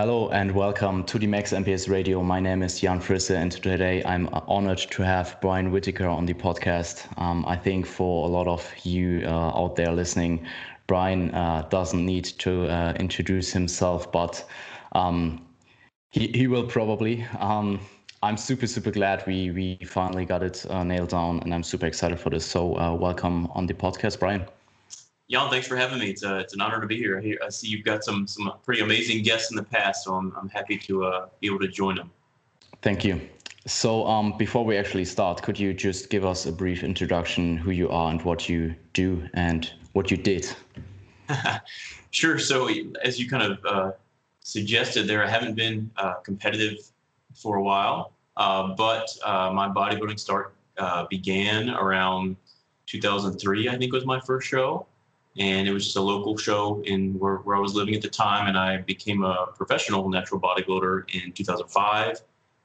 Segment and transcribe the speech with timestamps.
[0.00, 2.22] Hello and welcome to the Max MPS Radio.
[2.22, 6.32] My name is Jan Frisse, and today I'm honored to have Brian Whitaker on the
[6.32, 7.06] podcast.
[7.20, 10.46] Um, I think for a lot of you uh, out there listening,
[10.86, 14.42] Brian uh, doesn't need to uh, introduce himself, but
[14.92, 15.44] um,
[16.12, 17.26] he, he will probably.
[17.38, 17.78] Um,
[18.22, 21.84] I'm super, super glad we, we finally got it uh, nailed down, and I'm super
[21.84, 22.46] excited for this.
[22.46, 24.46] So, uh, welcome on the podcast, Brian.
[25.30, 26.10] Jan, thanks for having me.
[26.10, 27.22] It's, uh, it's an honor to be here.
[27.44, 30.48] I see you've got some some pretty amazing guests in the past, so I'm, I'm
[30.48, 32.10] happy to uh, be able to join them.
[32.82, 33.20] Thank you.
[33.64, 37.70] So um, before we actually start, could you just give us a brief introduction, who
[37.70, 40.52] you are and what you do and what you did?
[42.10, 42.38] sure.
[42.40, 42.68] So
[43.04, 43.92] as you kind of uh,
[44.40, 46.78] suggested there, I haven't been uh, competitive
[47.36, 50.54] for a while, uh, but uh, my bodybuilding start
[51.08, 52.36] began around
[52.86, 54.86] 2003, I think was my first show
[55.38, 58.08] and it was just a local show in where, where I was living at the
[58.08, 58.48] time.
[58.48, 62.20] And I became a professional natural bodybuilder in 2005,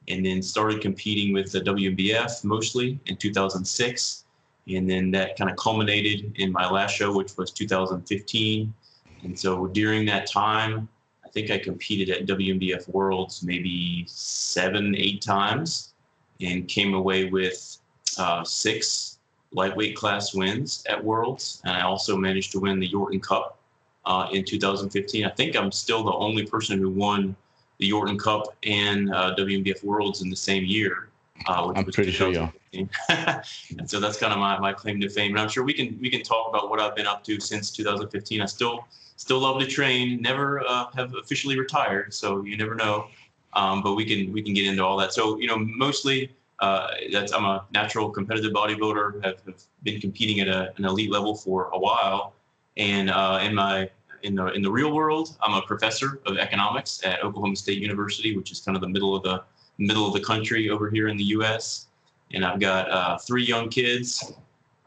[0.08, 4.24] and then started competing with the WNBF mostly in 2006.
[4.68, 8.74] And then that kind of culminated in my last show, which was 2015.
[9.22, 10.88] And so during that time,
[11.24, 15.92] I think I competed at WNBF Worlds maybe seven, eight times,
[16.40, 17.78] and came away with
[18.18, 19.15] uh, six
[19.52, 23.58] lightweight class wins at Worlds, and I also managed to win the Yorton Cup
[24.04, 25.24] uh, in 2015.
[25.24, 27.36] I think I'm still the only person who won
[27.78, 31.08] the Yorton Cup and uh, WNBF Worlds in the same year.
[31.46, 32.50] Uh, I'm pretty sure, yeah.
[33.08, 35.32] and so that's kind of my, my claim to fame.
[35.32, 37.70] And I'm sure we can we can talk about what I've been up to since
[37.70, 38.40] 2015.
[38.40, 40.20] I still still love to train.
[40.20, 43.08] Never uh, have officially retired, so you never know.
[43.54, 45.12] Um, but we can we can get into all that.
[45.12, 46.30] So you know, mostly
[46.60, 49.24] uh, that's I'm a natural competitive bodybuilder.
[49.24, 52.34] Have, have been competing at a, an elite level for a while,
[52.76, 53.90] and uh, in my
[54.22, 58.36] in the in the real world, I'm a professor of economics at Oklahoma State University,
[58.36, 59.44] which is kind of the middle of the
[59.78, 61.86] middle of the country over here in the U.S.
[62.32, 64.32] And I've got uh, three young kids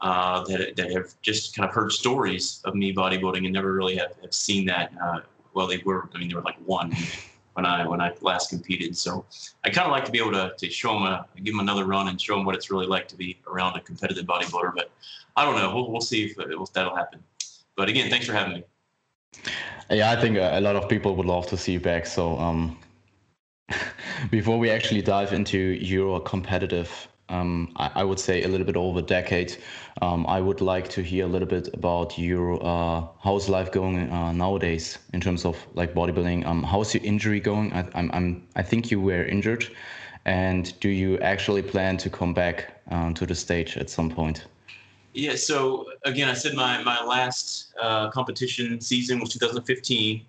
[0.00, 3.96] uh, that that have just kind of heard stories of me bodybuilding and never really
[3.96, 4.92] have, have seen that.
[5.02, 5.20] Uh,
[5.54, 6.92] well, they were I mean they were like one
[7.54, 8.96] when I when I last competed.
[8.96, 9.24] So
[9.64, 11.84] I kind of like to be able to, to show them a give them another
[11.84, 14.72] run and show them what it's really like to be around a competitive bodybuilder.
[14.74, 14.90] But
[15.36, 15.74] I don't know.
[15.74, 17.22] We'll, we'll see if, if that'll happen.
[17.76, 18.64] But again, thanks for having me.
[19.90, 22.06] Yeah, I think a lot of people would love to see you back.
[22.06, 22.78] So um,
[24.30, 28.76] before we actually dive into your competitive um, I, I, would say a little bit
[28.76, 29.56] over a decade.
[30.02, 34.10] Um, I would like to hear a little bit about your uh, how's life going
[34.10, 36.44] uh, nowadays in terms of like bodybuilding.
[36.46, 37.72] Um, how's your injury going?
[37.72, 39.68] I, I'm, I'm, I think you were injured,
[40.24, 44.46] and do you actually plan to come back uh, to the stage at some point?
[45.12, 45.36] Yeah.
[45.36, 50.26] So again, I said my my last uh, competition season was 2015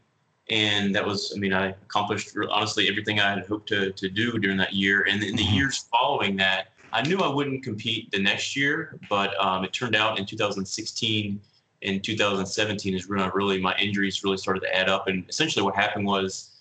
[0.49, 4.37] and that was i mean i accomplished honestly everything i had hoped to, to do
[4.37, 5.55] during that year and in the mm-hmm.
[5.55, 9.95] years following that I knew I wouldn't compete the next year, but um, it turned
[9.95, 11.39] out in 2016
[11.83, 15.07] and 2017 is when I really my injuries really started to add up.
[15.07, 16.51] And essentially, what happened was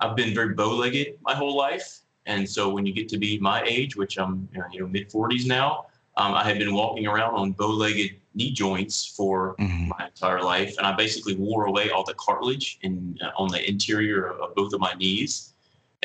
[0.00, 3.62] I've been very bow-legged my whole life, and so when you get to be my
[3.62, 5.86] age, which I'm you know mid 40s now,
[6.16, 9.88] um, I had been walking around on bow-legged knee joints for mm-hmm.
[9.88, 13.66] my entire life, and I basically wore away all the cartilage in uh, on the
[13.66, 15.54] interior of both of my knees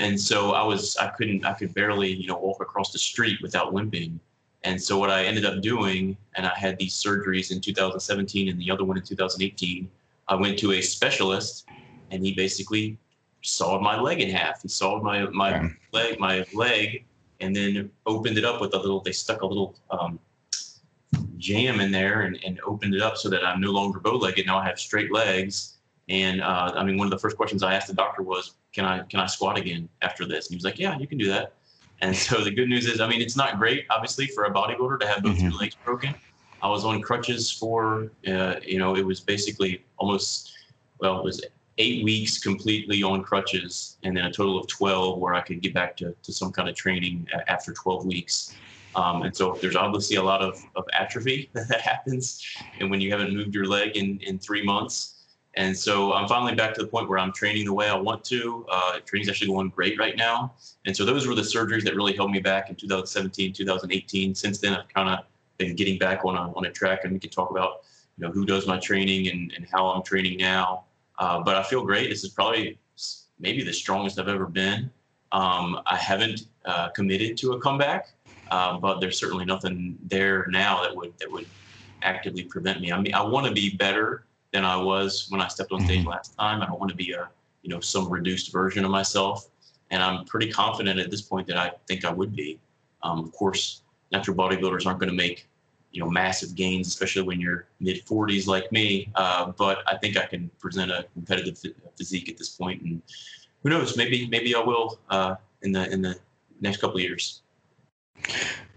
[0.02, 3.40] and so I was I couldn't I could barely you know walk across the street
[3.42, 4.20] without limping.
[4.64, 8.60] And so what I ended up doing, and I had these surgeries in 2017 and
[8.62, 9.90] the other one in 2018.
[10.28, 11.66] I went to a specialist,
[12.12, 12.98] and he basically
[13.42, 14.62] sawed my leg in half.
[14.62, 17.06] He sawed my my leg my leg,
[17.40, 19.02] and then opened it up with a little.
[19.02, 20.20] They stuck a little um,
[21.38, 24.46] jam in there and, and opened it up so that I'm no longer bow-legged.
[24.46, 25.78] Now I have straight legs.
[26.10, 28.86] And uh, I mean, one of the first questions I asked the doctor was, can
[28.86, 30.48] I can I squat again after this?
[30.48, 31.54] And he was like, yeah, you can do that.
[32.02, 35.00] And so the good news is, I mean, it's not great, obviously, for a bodybuilder
[35.00, 35.50] to have both mm-hmm.
[35.50, 36.16] your legs broken.
[36.62, 40.52] I was on crutches for, uh, you know, it was basically almost,
[41.00, 41.44] well, it was
[41.78, 45.74] eight weeks completely on crutches, and then a total of 12 where I could get
[45.74, 48.56] back to, to some kind of training after 12 weeks.
[48.96, 52.46] Um, and so there's obviously a lot of, of atrophy that happens.
[52.80, 55.21] And when you haven't moved your leg in, in three months,
[55.56, 58.24] and so I'm finally back to the point where I'm training the way I want
[58.26, 58.66] to.
[58.72, 60.54] Uh, training's actually going great right now.
[60.86, 64.34] And so those were the surgeries that really held me back in 2017, 2018.
[64.34, 65.26] Since then, I've kind of
[65.58, 67.82] been getting back on a, on a track, and we can talk about
[68.18, 70.86] you know who does my training and, and how I'm training now.
[71.20, 72.10] Uh, but I feel great.
[72.10, 72.80] This is probably
[73.40, 74.90] maybe the strongest I've ever been.
[75.34, 78.10] Um, I haven't uh, committed to a comeback,
[78.52, 81.48] uh, but there's certainly nothing there now that would that would
[82.04, 82.92] actively prevent me.
[82.92, 86.00] I mean, I want to be better than I was when I stepped on stage
[86.00, 86.10] mm-hmm.
[86.10, 86.62] last time.
[86.62, 87.30] I don't want to be a
[87.62, 89.50] you know some reduced version of myself,
[89.92, 92.60] and I'm pretty confident at this point that I think I would be.
[93.04, 95.48] Um, of course, natural bodybuilders aren't going to make
[95.92, 99.12] you know massive gains, especially when you're mid 40s like me.
[99.16, 101.62] Uh, but I think I can present a competitive
[101.98, 103.02] physique at this point, and
[103.64, 103.98] who knows?
[103.98, 106.18] Maybe maybe I will uh, in the in the
[106.60, 107.42] next couple of years.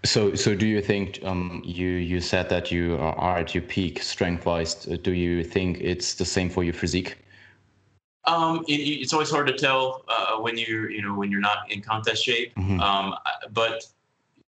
[0.04, 4.02] So, so do you think um, you you said that you are at your peak
[4.02, 4.74] strength wise?
[4.74, 7.16] Do you think it's the same for your physique?
[8.26, 11.70] Um, it, it's always hard to tell uh, when you're you know when you're not
[11.70, 12.54] in contest shape.
[12.54, 12.80] Mm-hmm.
[12.80, 13.14] Um,
[13.52, 13.84] but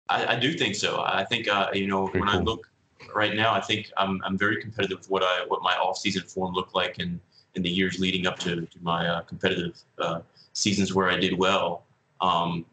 [0.08, 1.02] I, I, do think so.
[1.04, 2.40] I think uh, you know Pretty when cool.
[2.40, 2.70] I look
[3.14, 6.22] right now, I think I'm I'm very competitive with what I what my off season
[6.22, 7.20] form looked like in
[7.54, 10.20] in the years leading up to, to my uh, competitive uh,
[10.52, 11.84] seasons where I did well.
[12.20, 12.64] Um,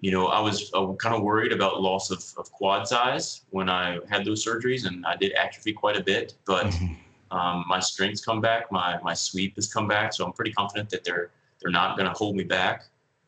[0.00, 3.68] you know, I was uh, kind of worried about loss of, of quad size when
[3.68, 6.34] I had those surgeries, and I did atrophy quite a bit.
[6.46, 7.36] But mm-hmm.
[7.36, 10.90] um, my strength's come back, my my sweep has come back, so I'm pretty confident
[10.90, 11.30] that they're
[11.60, 12.84] they're not going to hold me back.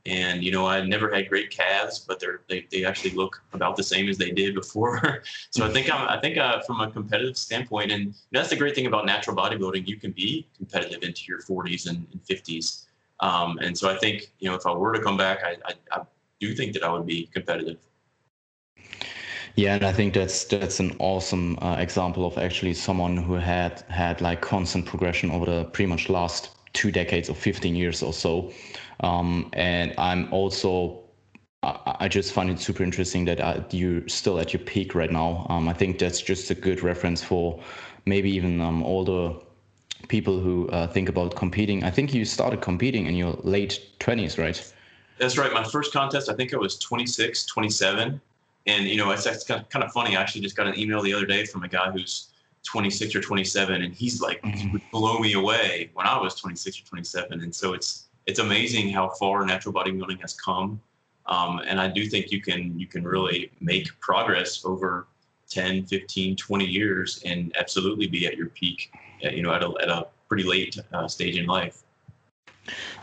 [0.07, 3.77] And you know, I never had great calves, but they're they, they actually look about
[3.77, 5.25] the same as they did before.
[5.51, 8.77] so I think I'm I think uh, from a competitive standpoint, and that's the great
[8.77, 12.85] thing about natural bodybuilding, you can be competitive into your 40s and, and 50s.
[13.19, 16.01] Um, and so I think you know if I were to come back, I, I,
[16.01, 16.03] I
[16.41, 17.77] do you think that I would be competitive.
[19.57, 23.83] Yeah, and I think that's that's an awesome uh, example of actually someone who had
[23.89, 28.13] had like constant progression over the pretty much last two decades or 15 years or
[28.13, 28.53] so.
[29.01, 31.01] Um, and I'm also
[31.63, 35.47] I just find it super interesting that uh, you're still at your peak right now.
[35.51, 37.61] Um, I think that's just a good reference for
[38.07, 39.35] maybe even um, older
[40.09, 41.85] people who uh, think about competing.
[41.85, 44.73] I think you started competing in your late 20s, right?
[45.21, 45.53] That's right.
[45.53, 48.19] My first contest, I think I was 26, 27.
[48.67, 50.17] And, you know, it's, it's kind of funny.
[50.17, 52.29] I actually just got an email the other day from a guy who's
[52.65, 54.73] 26 or 27, and he's like, mm-hmm.
[54.73, 57.43] would blow me away when I was 26 or 27.
[57.43, 60.81] And so it's, it's amazing how far natural bodybuilding has come.
[61.27, 65.07] Um, and I do think you can, you can really make progress over
[65.51, 68.91] 10, 15, 20 years and absolutely be at your peak,
[69.21, 71.83] you know, at a, at a pretty late uh, stage in life.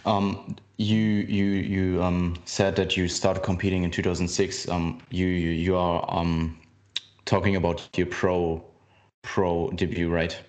[0.05, 4.69] Um, you you you um, said that you started competing in 2006.
[4.69, 6.57] Um, you you, you are um,
[7.25, 8.63] talking about your pro
[9.23, 10.39] pro debut, right?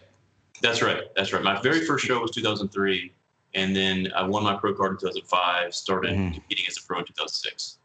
[0.62, 1.02] That's right.
[1.16, 1.42] That's right.
[1.42, 3.12] My very first show was 2003,
[3.54, 5.74] and then I won my pro card in 2005.
[5.74, 6.34] Started mm-hmm.
[6.34, 7.78] competing as a pro in 2006.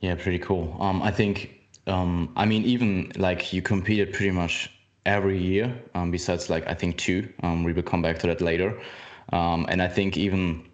[0.00, 0.76] Yeah, pretty cool.
[0.80, 1.58] Um, I think.
[1.88, 4.70] Um, I mean, even like you competed pretty much
[5.04, 5.74] every year.
[5.94, 7.28] Um, besides, like I think two.
[7.42, 8.80] Um, we will come back to that later.
[9.32, 10.64] Um, and I think even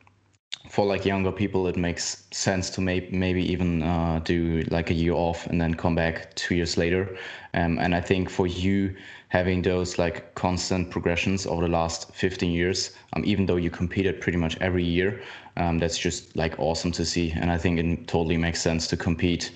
[0.69, 4.95] for like younger people, it makes sense to may- maybe even uh, do like a
[4.95, 7.17] year off and then come back two years later.
[7.55, 8.95] Um, and I think for you
[9.29, 14.21] having those like constant progressions over the last 15 years, um, even though you competed
[14.21, 15.23] pretty much every year,
[15.57, 17.31] um, that's just like awesome to see.
[17.33, 19.53] And I think it totally makes sense to compete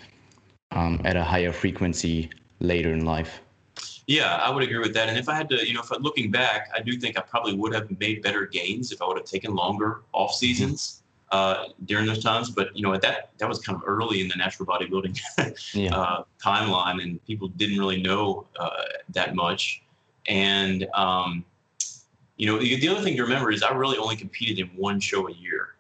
[0.71, 3.41] um, at a higher frequency later in life.
[4.07, 5.09] Yeah, I would agree with that.
[5.09, 7.21] And if I had to, you know, if I'm looking back, I do think I
[7.21, 11.69] probably would have made better gains if I would have taken longer off seasons uh,
[11.87, 12.51] during those times.
[12.51, 15.19] But you know, at that that was kind of early in the natural bodybuilding
[15.75, 15.97] yeah.
[15.97, 18.71] uh, timeline, and people didn't really know uh,
[19.11, 19.83] that much.
[20.27, 21.45] And um,
[22.37, 25.01] you know, the, the, other thing to remember is I really only competed in one
[25.01, 25.75] show a year.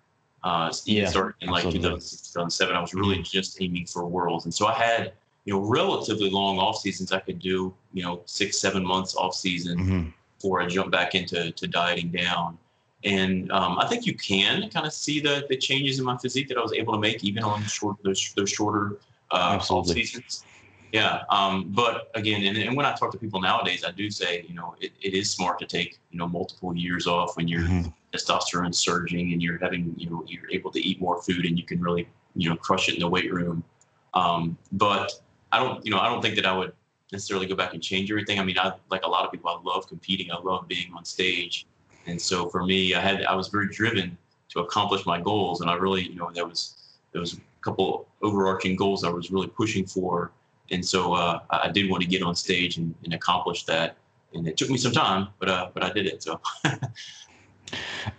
[0.44, 2.74] Uh, yeah, started in like 2006, 2007.
[2.74, 3.22] I was really mm-hmm.
[3.22, 5.12] just aiming for worlds, and so I had
[5.44, 9.34] you know, relatively long off seasons, I could do, you know, six, seven months off
[9.34, 10.08] season mm-hmm.
[10.36, 12.58] before I jump back into to dieting down.
[13.04, 16.48] And um, I think you can kind of see the the changes in my physique
[16.48, 18.98] that I was able to make even on short those those shorter
[19.32, 20.44] uh, off seasons.
[20.92, 21.22] Yeah.
[21.30, 24.54] Um, but again, and, and when I talk to people nowadays, I do say, you
[24.54, 27.88] know, it, it is smart to take, you know, multiple years off when your mm-hmm.
[28.12, 31.64] testosterone surging and you're having, you know, you're able to eat more food and you
[31.64, 32.06] can really,
[32.36, 33.64] you know, crush it in the weight room.
[34.12, 35.12] Um, but
[35.52, 36.72] I don't, you know, I don't think that I would
[37.12, 38.40] necessarily go back and change everything.
[38.40, 39.50] I mean, I like a lot of people.
[39.50, 40.32] I love competing.
[40.32, 41.66] I love being on stage,
[42.06, 44.16] and so for me, I had I was very driven
[44.50, 46.74] to accomplish my goals, and I really, you know, there was
[47.12, 50.32] there was a couple overarching goals I was really pushing for,
[50.70, 53.96] and so uh, I did want to get on stage and, and accomplish that.
[54.34, 56.22] And it took me some time, but uh, but I did it.
[56.22, 56.40] So.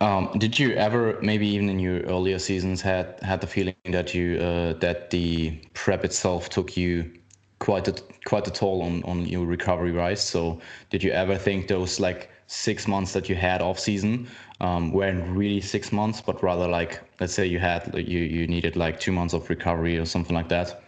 [0.00, 4.12] Um, did you ever, maybe even in your earlier seasons, had had the feeling that
[4.12, 7.12] you uh, that the prep itself took you
[7.64, 7.94] quite a
[8.26, 10.18] quite a toll on on your recovery, right?
[10.18, 14.28] So did you ever think those like six months that you had off season
[14.60, 18.76] um, weren't really six months, but rather like let's say you had you you needed
[18.76, 20.82] like two months of recovery or something like that?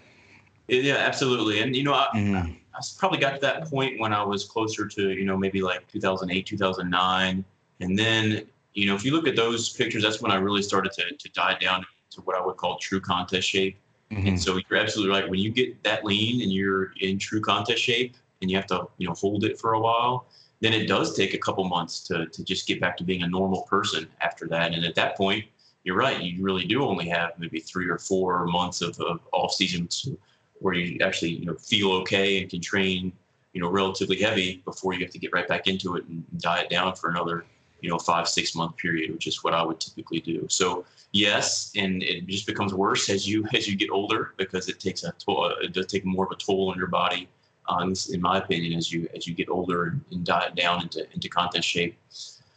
[0.69, 1.63] Yeah, absolutely.
[1.63, 2.53] And you know, I, mm-hmm.
[2.75, 5.89] I probably got to that point when I was closer to you know maybe like
[5.89, 7.45] 2008, 2009,
[7.81, 10.93] and then you know, if you look at those pictures, that's when I really started
[10.93, 13.79] to, to die down to what I would call true contest shape.
[14.11, 14.29] Mm-hmm.
[14.29, 15.29] And so you're absolutely right.
[15.29, 18.87] When you get that lean and you're in true contest shape and you have to,
[18.99, 20.27] you know, hold it for a while,
[20.61, 23.29] then it does take a couple months to, to just get back to being a
[23.29, 24.73] normal person after that.
[24.73, 25.45] And at that point,
[25.85, 26.21] you're right.
[26.21, 30.09] You really do only have maybe three or four months of, of off seasons
[30.61, 33.13] where you actually, you know, feel okay and can train,
[33.53, 36.71] you know, relatively heavy before you have to get right back into it and diet
[36.71, 37.45] down for another,
[37.81, 40.47] you know, five, six month period, which is what I would typically do.
[40.49, 44.81] So yes, and it just becomes worse as you as you get older because it
[44.81, 45.53] takes a toll.
[45.61, 47.29] It does take more of a toll on your body
[47.69, 51.29] um, in my opinion, as you as you get older and, diet down into into
[51.29, 51.97] contest shape.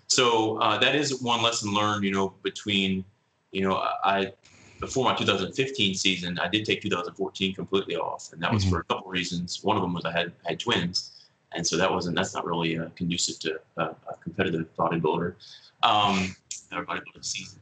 [0.08, 2.04] So uh, that is one lesson learned.
[2.04, 3.04] You know, between
[3.52, 4.34] you know I
[4.80, 8.74] before my 2015 season, I did take 2014 completely off, and that was mm-hmm.
[8.74, 9.64] for a couple reasons.
[9.64, 11.19] One of them was I had had twins,
[11.54, 15.36] and so that wasn't that's not really uh, conducive to a, a competitive bodybuilder
[15.84, 16.36] um,
[16.72, 17.60] or bodybuilding season.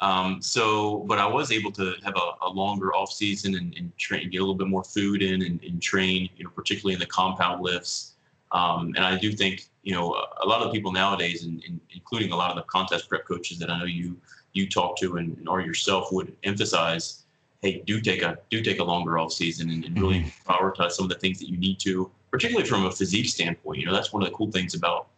[0.00, 3.96] Um, so, but I was able to have a, a longer off season and, and,
[3.96, 7.00] train, get a little bit more food in and, and train, you know, particularly in
[7.00, 8.12] the compound lifts.
[8.52, 10.12] Um, and I do think, you know,
[10.42, 11.62] a, lot of people nowadays, and,
[11.94, 14.16] including a lot of the contest prep coaches that I know you
[14.52, 17.24] you talk to and, or yourself would emphasize,
[17.60, 20.50] hey, do take a do take a longer off season and, and really mm-hmm.
[20.50, 23.80] prioritize some of the things that you need to, particularly from a physique standpoint.
[23.80, 25.08] You know, that's one of the cool things about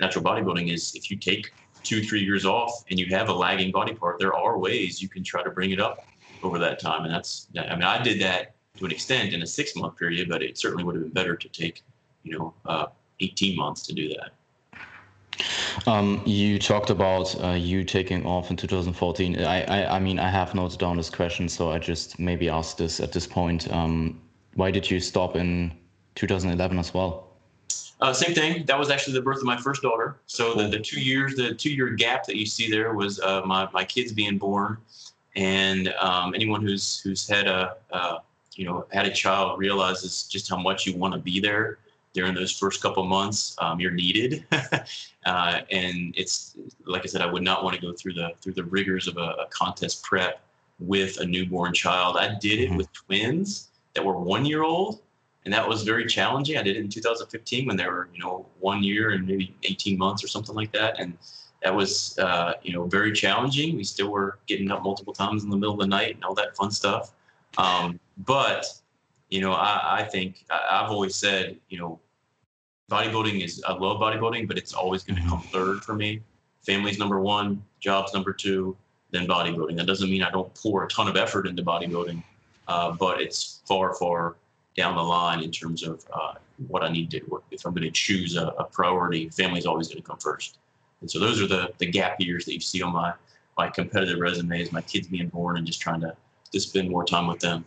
[0.00, 3.72] natural bodybuilding is if you take two, three years off and you have a lagging
[3.72, 6.06] body part, there are ways you can try to bring it up
[6.42, 7.04] over that time.
[7.04, 10.28] And that's, I mean, I did that to an extent in a six month period,
[10.28, 11.82] but it certainly would have been better to take,
[12.22, 12.86] you know, uh,
[13.20, 14.32] 18 months to do that.
[15.86, 19.38] Um, you talked about uh, you taking off in 2014.
[19.38, 22.76] I, I, I, mean, I have noted down this question, so I just maybe ask
[22.76, 23.72] this at this point.
[23.72, 24.20] Um,
[24.54, 25.72] why did you stop in
[26.18, 27.28] 2011 as well?
[28.00, 28.64] Uh, same thing.
[28.66, 30.16] That was actually the birth of my first daughter.
[30.26, 33.42] So the, the two years, the two year gap that you see there was uh,
[33.44, 34.78] my my kids being born,
[35.34, 38.18] and um, anyone who's who's had a uh,
[38.54, 41.78] you know had a child realizes just how much you want to be there
[42.12, 43.56] during those first couple months.
[43.58, 44.44] Um, you're needed,
[45.26, 48.54] uh, and it's like I said, I would not want to go through the through
[48.54, 50.40] the rigors of a, a contest prep
[50.78, 52.16] with a newborn child.
[52.16, 52.76] I did it mm-hmm.
[52.76, 55.00] with twins that were one year old
[55.48, 56.58] and that was very challenging.
[56.58, 59.96] I did it in 2015 when they were, you know, one year and maybe 18
[59.96, 61.16] months or something like that, and
[61.62, 63.74] that was, uh, you know, very challenging.
[63.74, 66.34] We still were getting up multiple times in the middle of the night and all
[66.34, 67.12] that fun stuff.
[67.56, 68.66] Um, but,
[69.30, 71.98] you know, I, I think I, have always said, you know,
[72.90, 75.48] bodybuilding is I love bodybuilding, but it's always going to come mm-hmm.
[75.48, 76.20] third for me.
[76.60, 78.76] Family's number one, jobs number two,
[79.12, 79.78] then bodybuilding.
[79.78, 82.22] That doesn't mean I don't pour a ton of effort into bodybuilding,
[82.66, 84.36] uh, but it's far, far
[84.78, 86.34] down the line in terms of uh,
[86.68, 87.20] what I need to,
[87.50, 90.58] if I'm going to choose a, a priority, family's always going to come first.
[91.00, 93.12] And so those are the, the gap years that you see on my,
[93.56, 96.14] my competitive resumes, my kids being born and just trying to,
[96.52, 97.64] to spend more time with them.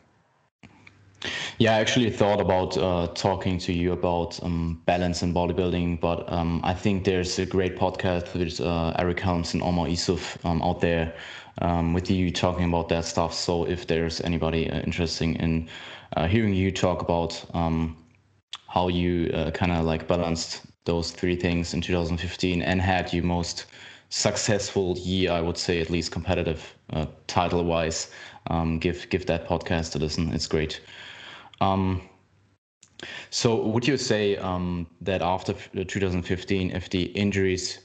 [1.59, 6.31] Yeah, I actually thought about uh, talking to you about um, balance in bodybuilding, but
[6.31, 10.61] um, I think there's a great podcast with uh, Eric Helms and Omar Isuf um,
[10.63, 11.13] out there
[11.61, 13.33] um, with you talking about that stuff.
[13.33, 15.69] So if there's anybody uh, interested in
[16.15, 17.97] uh, hearing you talk about um,
[18.67, 23.23] how you uh, kind of like balanced those three things in 2015 and had your
[23.23, 23.65] most
[24.09, 28.11] successful year, I would say, at least competitive uh, title wise.
[28.47, 30.33] Um, give give that podcast a listen.
[30.33, 30.81] It's great.
[31.61, 32.01] Um,
[33.29, 37.79] so, would you say um, that after 2015, if the injuries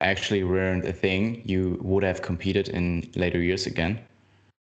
[0.00, 4.00] actually weren't a thing, you would have competed in later years again?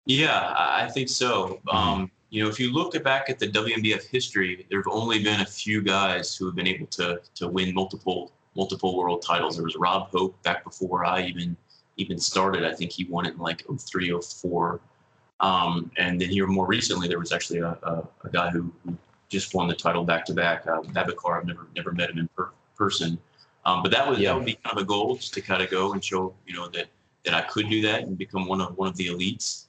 [0.06, 1.60] Yeah, I think so.
[1.68, 2.06] Mm-hmm.
[2.30, 5.46] You know, if you look back at the WNBF history, there have only been a
[5.46, 9.56] few guys who have been able to to win multiple multiple world titles.
[9.56, 11.56] There was Rob Hope back before I even
[11.98, 12.64] even started.
[12.64, 14.80] I think he won it in like 03, 04.
[15.42, 18.98] Um, and then here more recently, there was actually a, a, a guy who, who,
[19.30, 20.66] just won the title back to back.
[20.66, 23.20] Uh, Babacar, I've never never met him in per, person,
[23.64, 24.30] um, but that was yeah.
[24.30, 26.56] that would be kind of a goal, just to kind of go and show you
[26.56, 26.88] know that
[27.26, 29.66] that I could do that and become one of one of the elites.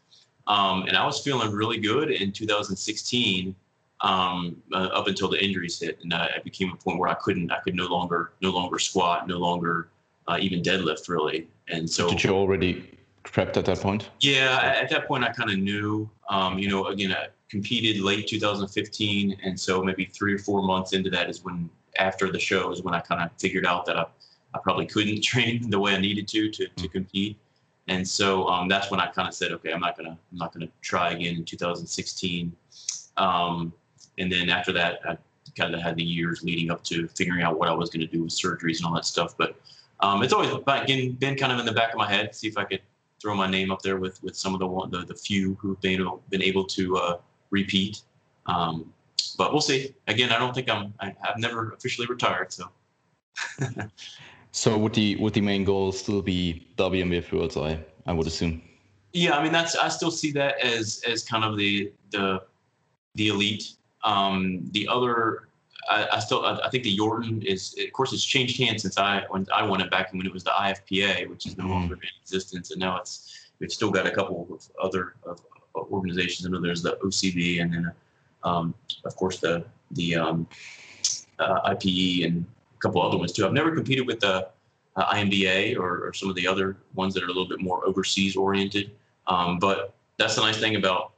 [0.46, 3.54] Um, and I was feeling really good in 2016
[4.00, 7.14] um, uh, up until the injuries hit, and I, I, became a point where I
[7.14, 9.88] couldn't, I could no longer, no longer squat, no longer
[10.26, 11.48] uh, even deadlift really.
[11.68, 14.08] And so, did you already prepped at that point?
[14.20, 16.08] Yeah, at that point I kind of knew.
[16.28, 20.92] Um, you know, again, I competed late 2015, and so maybe three or four months
[20.92, 21.68] into that is when,
[21.98, 24.06] after the show, is when I kind of figured out that I,
[24.54, 26.92] I probably couldn't train the way I needed to to, to mm.
[26.92, 27.38] compete.
[27.90, 30.52] And so um, that's when I kind of said, okay, I'm not gonna I'm not
[30.52, 32.52] gonna try again in 2016.
[33.16, 33.72] Um,
[34.16, 35.18] and then after that, I
[35.58, 38.06] kind of had the years leading up to figuring out what I was going to
[38.06, 39.36] do with surgeries and all that stuff.
[39.36, 39.56] But
[39.98, 40.50] um, it's always
[40.86, 42.32] been, been kind of in the back of my head.
[42.32, 42.80] See if I could
[43.20, 45.80] throw my name up there with with some of the one the, the few who've
[45.80, 47.18] been able, been able to uh,
[47.50, 48.02] repeat.
[48.46, 48.92] Um,
[49.36, 49.96] but we'll see.
[50.06, 50.94] Again, I don't think I'm.
[51.00, 52.68] I, have never officially retired, so.
[54.52, 57.56] so would the would the main goal still be WNBF Worlds?
[57.56, 58.62] I I would assume.
[59.12, 62.42] Yeah, I mean that's I still see that as as kind of the the
[63.14, 63.72] the elite.
[64.02, 65.48] Um, the other
[65.88, 68.98] I, I still I, I, think the Yorton is of course it's changed hands since
[68.98, 71.72] I when I won it back when it was the IFPA, which is no mm-hmm.
[71.72, 75.40] longer in existence, and now it's we've still got a couple of other of,
[75.74, 76.46] organizations.
[76.46, 77.92] I know there's the OCB, and then
[78.44, 80.46] um, of course the the um,
[81.38, 82.46] uh, IPE and
[82.80, 83.46] couple other ones too.
[83.46, 84.48] I've never competed with the
[84.96, 87.86] uh, INBA or, or, some of the other ones that are a little bit more
[87.86, 88.90] overseas oriented.
[89.28, 91.12] Um, but that's the nice thing about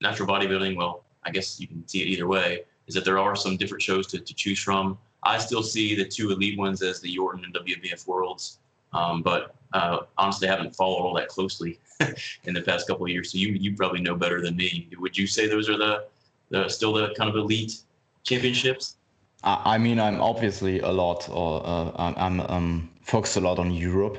[0.00, 0.76] natural bodybuilding.
[0.76, 3.82] Well, I guess you can see it either way is that there are some different
[3.82, 4.98] shows to, to choose from.
[5.22, 8.58] I still see the two elite ones as the Yorton and WBF Worlds,
[8.92, 11.80] um, but uh, honestly, I haven't followed all that closely
[12.44, 13.32] in the past couple of years.
[13.32, 14.88] So you you probably know better than me.
[14.98, 16.04] Would you say those are the,
[16.50, 17.80] the still the kind of elite
[18.22, 18.96] championships?
[19.44, 24.18] I mean, I'm obviously a lot, or uh, I'm, um, focused a lot on Europe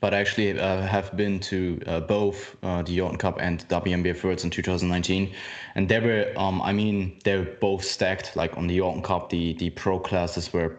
[0.00, 4.22] but I actually uh, have been to uh, both uh, the Yorton Cup and WNBF
[4.22, 5.32] Worlds in 2019,
[5.74, 8.36] and they were, um, I mean, they were both stacked.
[8.36, 10.78] Like on the Yorton Cup, the the pro classes were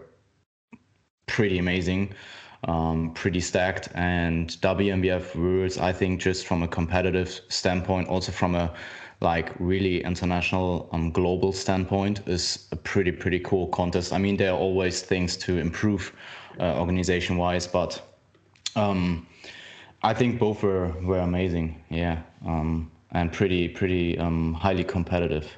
[1.26, 2.14] pretty amazing,
[2.66, 8.56] um, pretty stacked, and WNBF Worlds, I think, just from a competitive standpoint, also from
[8.56, 8.74] a
[9.20, 14.52] like really international um, global standpoint is a pretty pretty cool contest i mean there
[14.52, 16.14] are always things to improve
[16.60, 18.02] uh, organization wise but
[18.78, 19.28] um,
[20.04, 25.50] I think both were, were amazing, yeah, um, and pretty pretty um, highly competitive.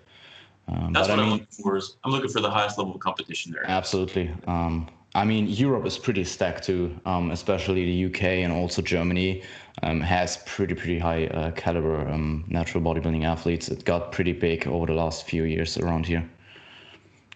[0.68, 1.76] Um, That's what I am looking for.
[1.76, 3.66] Is I'm looking for the highest level of competition there.
[3.68, 4.32] Absolutely.
[4.48, 9.42] Um, I mean, Europe is pretty stacked too, um, especially the UK and also Germany
[9.82, 13.70] um, has pretty pretty high uh, caliber um, natural bodybuilding athletes.
[13.70, 16.30] It got pretty big over the last few years around here.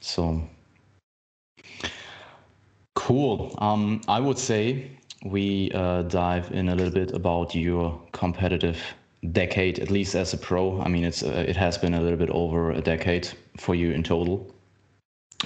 [0.02, 0.48] So
[2.96, 3.56] cool.
[3.58, 4.92] Um, I would say
[5.26, 8.78] we uh, dive in a little bit about your competitive
[9.32, 10.82] decade, at least as a pro.
[10.82, 13.92] I mean, it's uh, it has been a little bit over a decade for you
[13.92, 14.54] in total.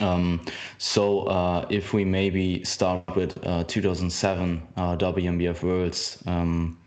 [0.02, 0.46] Um,
[0.78, 6.78] so uh, if we maybe start with uh, 2007 uh, WNBF Worlds, um,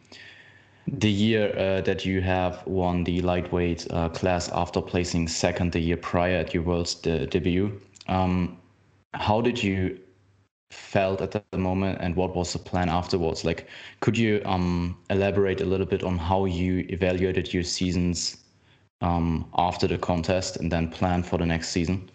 [0.86, 5.96] the year uh, that you have won the lightweight class after placing second the year
[5.96, 7.80] prior at your Worlds de- debut.
[8.08, 8.58] Um,
[9.14, 9.98] how did you
[10.70, 13.66] felt at the moment and what was the plan afterwards like
[13.98, 18.44] could you um, elaborate a little bit on how you evaluated your seasons
[19.00, 22.08] um, after the contest and then plan for the next season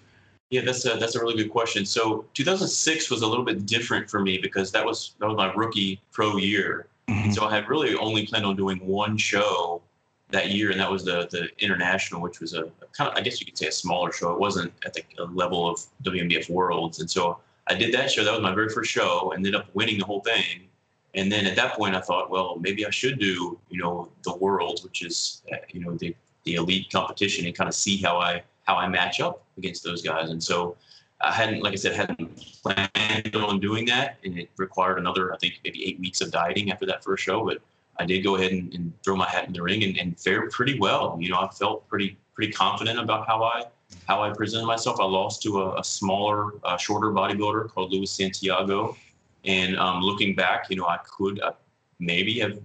[0.55, 4.09] yeah that's a that's a really good question so 2006 was a little bit different
[4.09, 7.25] for me because that was that was my rookie pro year mm-hmm.
[7.25, 9.81] and so i had really only planned on doing one show
[10.29, 13.21] that year and that was the the international which was a, a kind of i
[13.21, 16.99] guess you could say a smaller show it wasn't at the level of WNBF worlds
[16.99, 18.23] and so I did that show.
[18.23, 19.31] That was my very first show.
[19.35, 20.67] Ended up winning the whole thing.
[21.15, 24.35] And then at that point, I thought, well, maybe I should do, you know, the
[24.35, 28.17] world, which is, uh, you know, the, the elite competition, and kind of see how
[28.17, 30.29] I how I match up against those guys.
[30.29, 30.77] And so
[31.21, 35.37] I hadn't, like I said, hadn't planned on doing that, and it required another, I
[35.37, 37.45] think, maybe eight weeks of dieting after that first show.
[37.45, 37.59] But
[37.97, 40.51] I did go ahead and, and throw my hat in the ring and, and fared
[40.51, 41.17] pretty well.
[41.19, 43.63] You know, I felt pretty pretty confident about how I
[44.07, 44.99] how I presented myself.
[44.99, 48.97] I lost to a, a smaller, uh, shorter bodybuilder called Luis Santiago.
[49.45, 51.53] And um, looking back, you know, I could uh,
[51.99, 52.59] maybe have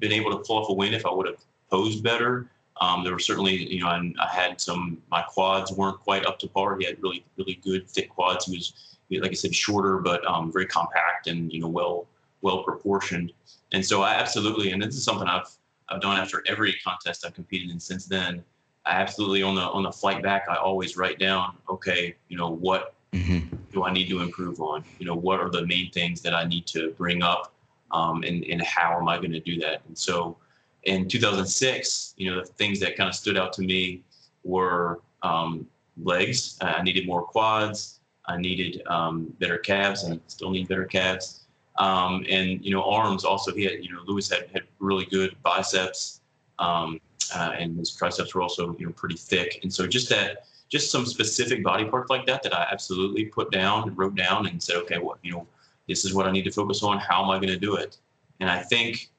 [0.00, 1.38] been able to pull off a win if I would have
[1.70, 2.50] posed better.
[2.80, 6.38] Um, there were certainly, you know, I, I had some, my quads weren't quite up
[6.40, 6.76] to par.
[6.78, 8.46] He had really, really good thick quads.
[8.46, 12.06] He was, like I said, shorter, but um, very compact and, you know, well,
[12.42, 13.32] well proportioned.
[13.72, 15.48] And so I absolutely, and this is something I've,
[15.88, 18.42] I've done after every contest I've competed in since then
[18.86, 22.50] I absolutely on the on the flight back, I always write down, okay, you know,
[22.50, 23.56] what mm-hmm.
[23.72, 24.84] do I need to improve on?
[24.98, 27.54] You know, what are the main things that I need to bring up,
[27.92, 29.82] um, and and how am I going to do that?
[29.86, 30.36] And so,
[30.84, 34.02] in 2006, you know, the things that kind of stood out to me
[34.42, 35.66] were um,
[36.02, 36.58] legs.
[36.60, 38.00] I needed more quads.
[38.26, 41.40] I needed um, better calves, and still need better calves.
[41.76, 43.52] Um, and you know, arms also.
[43.52, 46.20] He had, you know, Luis had had really good biceps.
[46.58, 47.00] Um,
[47.34, 49.60] uh, and his triceps were also you know pretty thick.
[49.62, 53.50] And so just that, just some specific body parts like that that I absolutely put
[53.50, 55.46] down and wrote down and said, okay, well, you know,
[55.88, 56.98] this is what I need to focus on.
[56.98, 57.98] How am I going to do it?
[58.40, 59.10] And I think,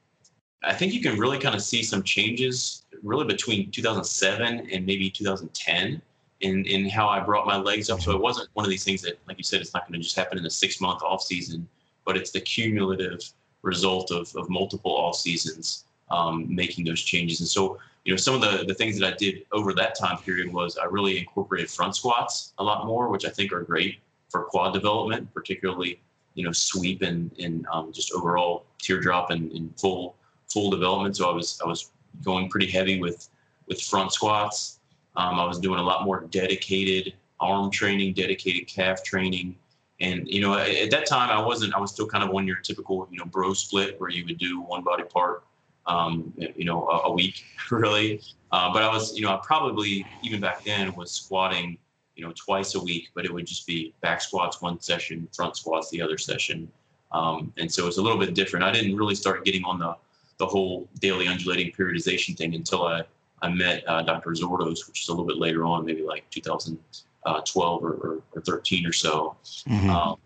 [0.65, 5.09] I think you can really kind of see some changes really between 2007 and maybe
[5.09, 6.01] 2010
[6.41, 8.01] in in how I brought my legs up.
[8.01, 10.03] So it wasn't one of these things that, like you said, it's not going to
[10.03, 11.67] just happen in a six month off season.
[12.05, 13.19] but it's the cumulative
[13.63, 17.39] result of, of multiple off seasons um, making those changes.
[17.39, 20.17] And so, you know, some of the, the things that I did over that time
[20.19, 23.99] period was I really incorporated front squats a lot more, which I think are great
[24.29, 25.99] for quad development, particularly,
[26.35, 30.15] you know, sweep and, and um, just overall teardrop and, and full
[30.51, 31.17] full development.
[31.17, 31.91] So I was I was
[32.23, 33.29] going pretty heavy with
[33.67, 34.79] with front squats.
[35.15, 39.55] Um, I was doing a lot more dedicated arm training, dedicated calf training.
[40.01, 41.73] And you know, at that time, I wasn't.
[41.73, 44.37] I was still kind of on your typical, you know, bro split where you would
[44.37, 45.43] do one body part,
[45.85, 48.21] um, you know, a, a week, really.
[48.51, 51.77] Uh, but I was, you know, I probably even back then was squatting,
[52.15, 53.09] you know, twice a week.
[53.13, 56.69] But it would just be back squats one session, front squats the other session.
[57.13, 58.65] Um, and so it's a little bit different.
[58.65, 59.95] I didn't really start getting on the
[60.37, 63.03] the whole daily undulating periodization thing until I
[63.41, 64.31] I met uh, Dr.
[64.31, 68.85] Zourdos, which is a little bit later on, maybe like 2012 or, or, or 13
[68.85, 69.35] or so.
[69.67, 69.89] Mm-hmm.
[69.89, 70.17] Um,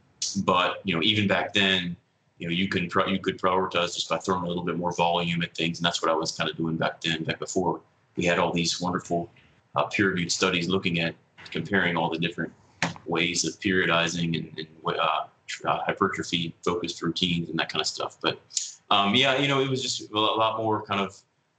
[0.44, 1.96] but you know, even back then,
[2.38, 4.94] you know, you can pro- you could prioritize just by throwing a little bit more
[4.94, 7.24] volume at things, and that's what I was kind of doing back then.
[7.24, 7.82] Back before
[8.16, 9.30] we had all these wonderful
[9.76, 11.16] uh, peer-reviewed studies looking at
[11.52, 12.54] comparing all the different
[13.06, 15.26] ways of periodizing and, and uh,
[15.66, 18.18] uh, hypertrophy focused routines and that kind of stuff.
[18.22, 18.40] But
[18.92, 21.16] um, yeah, you know, it was just a lot more kind of,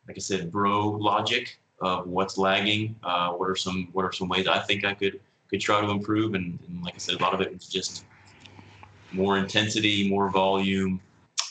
[0.08, 2.96] like I said, bro logic of what's lagging.
[3.02, 5.90] Uh, what are some what are some ways I think I could could try to
[5.90, 6.34] improve?
[6.34, 8.04] And, and like I said, a lot of it was just
[9.12, 11.00] more intensity, more volume,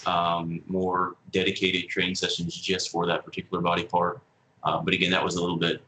[0.05, 4.21] um, more dedicated training sessions just for that particular body part.
[4.63, 5.81] Uh, but again, that was a little bit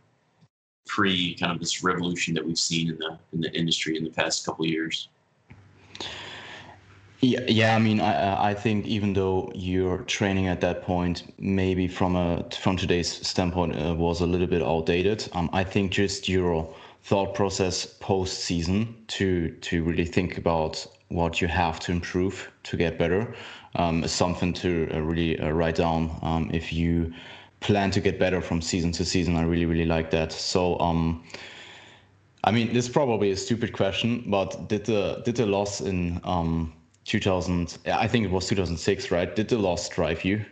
[0.87, 4.09] pre kind of this revolution that we've seen in the in the industry in the
[4.09, 5.09] past couple years.
[7.23, 7.75] Yeah, yeah.
[7.75, 12.43] I mean, I, I think even though your training at that point, maybe from a
[12.59, 15.29] from today's standpoint, uh, was a little bit outdated.
[15.33, 16.67] Um, I think just your
[17.03, 22.77] thought process post season to to really think about what you have to improve to
[22.77, 23.35] get better
[23.75, 26.17] um, is something to uh, really uh, write down.
[26.23, 27.13] Um, if you
[27.59, 30.31] plan to get better from season to season, I really really like that.
[30.31, 30.79] So.
[30.79, 31.23] Um,
[32.43, 36.19] I mean, this is probably a stupid question, but did the did the loss in
[36.23, 36.73] um,
[37.05, 39.35] 2000 i think it was 2006 right?
[39.35, 40.45] Did the loss drive you?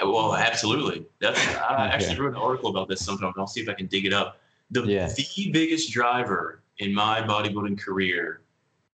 [0.00, 1.06] Well absolutely.
[1.20, 4.06] That's i actually wrote an article about this sometime i'll see if i can dig
[4.06, 4.38] it up.
[4.70, 5.12] The, yeah.
[5.14, 8.40] the biggest driver in my bodybuilding career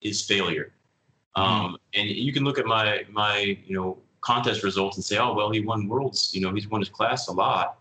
[0.01, 0.73] is failure.
[1.37, 1.67] Mm-hmm.
[1.67, 5.35] um, and you can look at my my you know contest results and say oh
[5.35, 7.79] well he won worlds you know he's won his class a lot.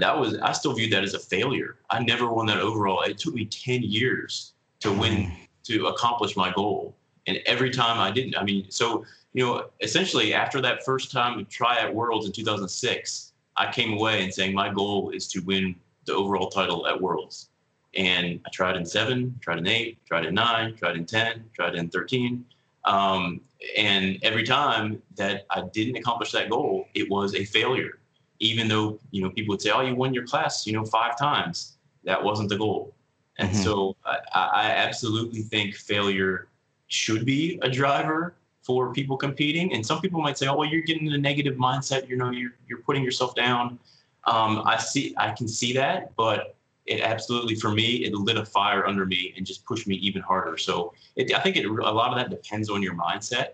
[0.00, 1.76] That was i still viewed that as a failure.
[1.90, 3.02] I never won that overall.
[3.02, 5.36] It took me 10 years to win mm.
[5.64, 6.96] to accomplish my goal
[7.26, 11.38] and every time I didn't, I mean, so, you know, essentially after that first time
[11.38, 15.40] to try at Worlds in 2006, I came away and saying my goal is to
[15.40, 17.50] win the overall title at Worlds.
[17.96, 21.76] And I tried in seven, tried in eight, tried in nine, tried in 10, tried
[21.76, 22.44] in 13.
[22.84, 23.40] Um,
[23.76, 28.00] and every time that I didn't accomplish that goal, it was a failure.
[28.40, 31.16] Even though, you know, people would say, oh, you won your class, you know, five
[31.16, 31.76] times.
[32.02, 32.94] That wasn't the goal.
[33.38, 33.62] And mm-hmm.
[33.62, 36.48] so I, I absolutely think failure
[36.88, 39.72] should be a driver for people competing.
[39.74, 42.08] And some people might say, "Oh, well, you're getting a negative mindset.
[42.08, 43.78] You know, you're you're putting yourself down."
[44.26, 48.44] Um, I see, I can see that, but it absolutely, for me, it lit a
[48.44, 50.56] fire under me and just pushed me even harder.
[50.56, 53.48] So it, I think it, a lot of that depends on your mindset.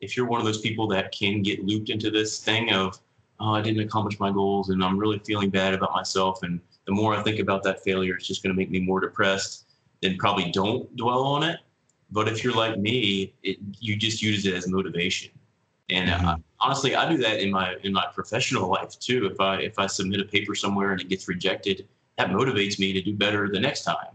[0.00, 3.00] If you're one of those people that can get looped into this thing of,
[3.38, 6.92] "Oh, I didn't accomplish my goals, and I'm really feeling bad about myself," and the
[6.92, 9.64] more I think about that failure, it's just going to make me more depressed.
[10.02, 11.60] Then probably don't dwell on it
[12.10, 15.30] but if you're like me, it, you just use it as motivation.
[15.90, 16.26] And mm-hmm.
[16.26, 19.26] I, honestly, I do that in my in my professional life too.
[19.26, 21.86] If I if I submit a paper somewhere and it gets rejected,
[22.18, 24.08] that motivates me to do better the next time.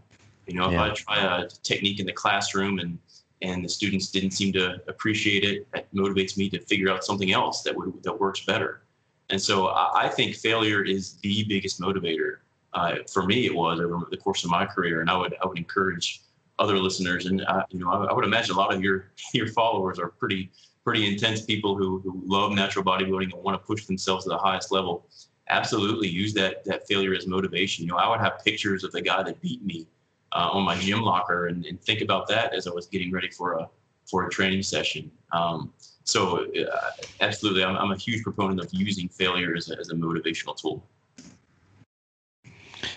[0.46, 0.86] You know, yeah.
[0.86, 2.98] if I try a technique in the classroom and
[3.40, 7.32] and the students didn't seem to appreciate it, that motivates me to figure out something
[7.32, 8.82] else that would that works better.
[9.30, 12.38] And so I, I think failure is the biggest motivator.
[12.74, 15.46] Uh, for me, it was over the course of my career, and I would I
[15.46, 16.21] would encourage
[16.58, 17.26] other listeners.
[17.26, 20.08] And uh, you know, I, I, would imagine a lot of your your followers are
[20.08, 20.50] pretty
[20.84, 24.38] pretty intense people who, who love natural bodybuilding and want to push themselves to the
[24.38, 25.06] highest level.
[25.48, 27.84] Absolutely, use that that failure as motivation.
[27.84, 29.86] You know, I would have pictures of the guy that beat me
[30.32, 33.28] uh, on my gym locker and, and, think about that as I was getting ready
[33.28, 33.68] for a
[34.10, 35.10] for a training session.
[35.32, 35.72] Um,
[36.04, 39.94] so, uh, absolutely, I'm, I'm, a huge proponent of using failure as a, as a
[39.94, 40.82] motivational tool.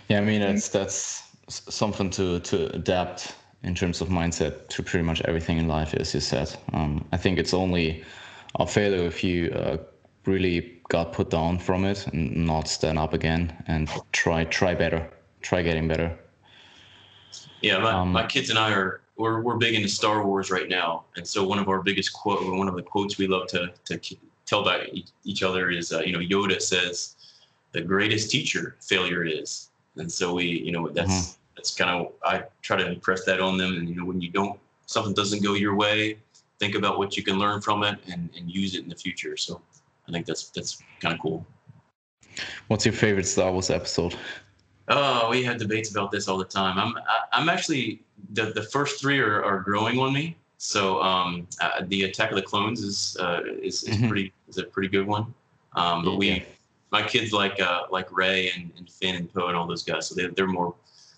[0.07, 3.35] Yeah, I mean, it's that's something to to adapt
[3.65, 6.55] in terms of mindset to pretty much everything in life, as you said.
[6.73, 8.03] Um, I think it's only
[8.59, 9.77] a failure if you uh,
[10.25, 15.09] really got put down from it and not stand up again and try try better,
[15.41, 16.17] try getting better.
[17.61, 20.69] Yeah, my, um, my kids and I are we're we're big into Star Wars right
[20.69, 23.73] now, and so one of our biggest quote, one of the quotes we love to
[23.85, 23.99] to
[24.45, 24.87] tell about
[25.23, 27.15] each other is, uh, you know, Yoda says,
[27.71, 31.44] "The greatest teacher failure is," and so we, you know, that's mm-hmm.
[31.65, 34.29] That's kind of I try to impress that on them, and you know, when you
[34.29, 36.19] don't something doesn't go your way,
[36.59, 39.35] think about what you can learn from it and and use it in the future.
[39.35, 39.61] So
[40.07, 41.45] I think that's that's kind of cool.
[42.67, 44.15] What's your favorite Star Wars episode?
[44.89, 46.77] Oh, we had debates about this all the time.
[46.77, 46.93] I'm
[47.31, 48.01] I'm actually
[48.33, 50.37] the the first three are, are growing on me.
[50.57, 54.07] So um, uh, the Attack of the Clones is uh, is, is mm-hmm.
[54.07, 55.33] pretty is a pretty good one.
[55.73, 56.45] Um, but we,
[56.91, 60.07] my kids like uh, like Rey and, and Finn and Poe and all those guys.
[60.07, 60.75] So they they're more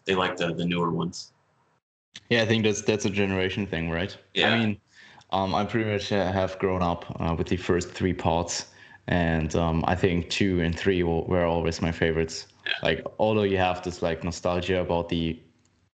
[0.08, 1.34] they like the the newer ones.
[2.30, 4.18] Yeah, I think that's that's a generation thing, right?
[4.34, 4.50] Yeah.
[4.50, 4.80] I mean,
[5.32, 8.68] um, I pretty much uh, have grown up uh, with the first three parts,
[9.08, 12.48] and um, I think two and three were always my favorites.
[12.66, 12.74] Yeah.
[12.82, 15.40] Like, although you have this like nostalgia about the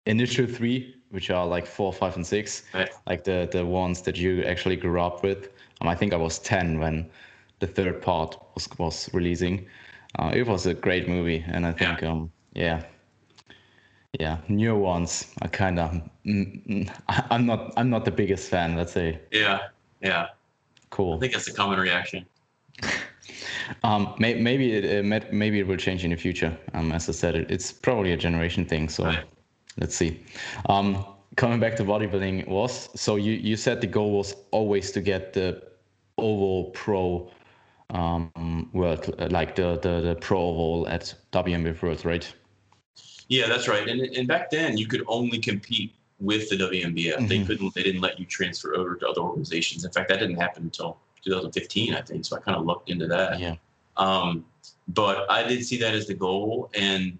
[0.05, 2.89] initial three, which are like four, five, and six, right.
[3.07, 5.49] like the the ones that you actually grew up with.
[5.81, 7.09] Um, I think I was ten when
[7.59, 9.65] the third part was was releasing.
[10.19, 12.11] Uh, it was a great movie, and I think yeah.
[12.11, 12.83] um yeah
[14.19, 15.91] yeah newer ones are kind of
[16.25, 16.89] mm, mm,
[17.31, 19.19] i'm not i'm not the biggest fan let's say.
[19.31, 19.69] Yeah
[20.03, 20.27] yeah.
[20.89, 21.15] Cool.
[21.15, 22.25] I think that's a common reaction.
[23.83, 26.55] Um may, maybe it maybe it will change in the future.
[26.73, 29.23] Um as i said it, it's probably a generation thing so right.
[29.79, 30.19] let's see.
[30.67, 31.05] Um,
[31.37, 35.33] coming back to bodybuilding was so you you said the goal was always to get
[35.33, 35.63] the
[36.17, 37.31] oval pro
[37.91, 42.33] um, world like the, the the pro oval at WNBF World, right?
[43.33, 43.87] Yeah, that's right.
[43.87, 47.15] And and back then you could only compete with the WNBF.
[47.15, 47.27] Mm-hmm.
[47.27, 47.73] They couldn't.
[47.73, 49.85] They didn't let you transfer over to other organizations.
[49.85, 52.25] In fact, that didn't happen until 2015, I think.
[52.25, 53.39] So I kind of looked into that.
[53.39, 53.55] Yeah.
[53.97, 54.45] Um,
[54.87, 57.17] but I did see that as the goal, and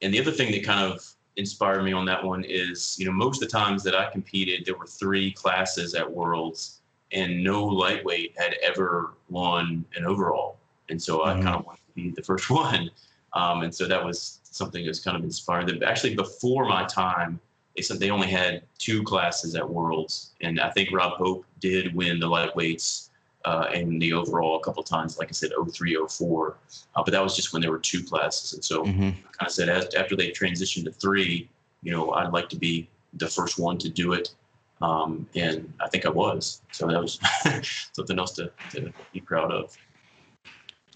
[0.00, 3.12] and the other thing that kind of inspired me on that one is, you know,
[3.12, 6.80] most of the times that I competed, there were three classes at Worlds,
[7.12, 10.56] and no lightweight had ever won an overall.
[10.88, 11.40] And so mm-hmm.
[11.40, 12.90] I kind of wanted to be the first one.
[13.32, 15.82] Um, and so that was something that's kind of inspired them.
[15.82, 17.40] Actually, before my time,
[17.76, 21.94] they said they only had two classes at Worlds, and I think Rob Hope did
[21.94, 23.10] win the lightweights
[23.44, 26.56] uh, in the overall a couple times, like I said, 03, 04.
[26.94, 28.52] Uh, but that was just when there were two classes.
[28.52, 29.02] And so mm-hmm.
[29.02, 31.48] I kind of said, as, after they transitioned to three,
[31.82, 34.34] you know, I'd like to be the first one to do it.
[34.82, 36.62] Um, and I think I was.
[36.72, 37.18] So that was
[37.92, 39.76] something else to, to be proud of.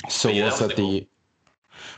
[0.09, 1.07] So yeah, was that, was the,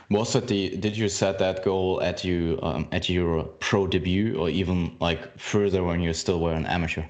[0.09, 4.37] was that the did you set that goal at you um, at your pro debut
[4.37, 7.03] or even like further when you still were an amateur?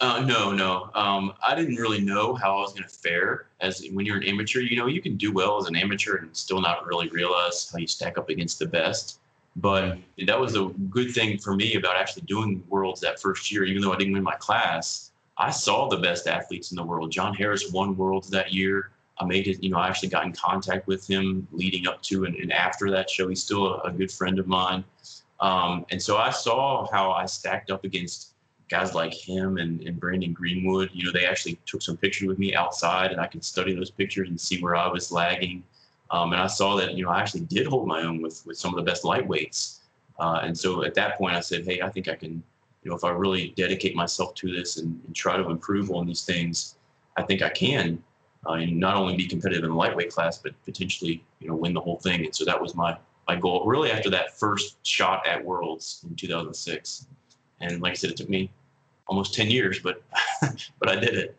[0.00, 0.90] Uh, no, no.
[0.94, 4.24] Um, I didn't really know how I was going to fare as when you're an
[4.24, 4.60] amateur.
[4.60, 7.78] You know, you can do well as an amateur and still not really realize how
[7.78, 9.20] you stack up against the best.
[9.56, 13.64] But that was a good thing for me about actually doing worlds that first year.
[13.64, 17.10] Even though I didn't win my class, I saw the best athletes in the world.
[17.10, 18.90] John Harris won worlds that year.
[19.18, 19.62] I made it.
[19.62, 22.90] You know, I actually got in contact with him leading up to and, and after
[22.90, 23.28] that show.
[23.28, 24.84] He's still a, a good friend of mine.
[25.40, 28.32] Um, and so I saw how I stacked up against
[28.68, 32.38] guys like him and, and Brandon Greenwood, you know, they actually took some pictures with
[32.38, 35.62] me outside and I could study those pictures and see where I was lagging.
[36.10, 38.58] Um, and I saw that, you know, I actually did hold my own with, with
[38.58, 39.78] some of the best lightweights.
[40.18, 42.42] Uh, and so at that point I said, hey, I think I can,
[42.82, 46.06] you know, if I really dedicate myself to this and, and try to improve on
[46.06, 46.76] these things,
[47.16, 48.02] I think I can
[48.48, 51.72] uh, and not only be competitive in the lightweight class, but potentially, you know, win
[51.74, 52.24] the whole thing.
[52.24, 52.96] And so that was my,
[53.28, 57.06] my goal really after that first shot at Worlds in 2006.
[57.60, 58.50] And like I said, it took me
[59.08, 60.02] almost 10 years, but
[60.78, 61.36] but I did it.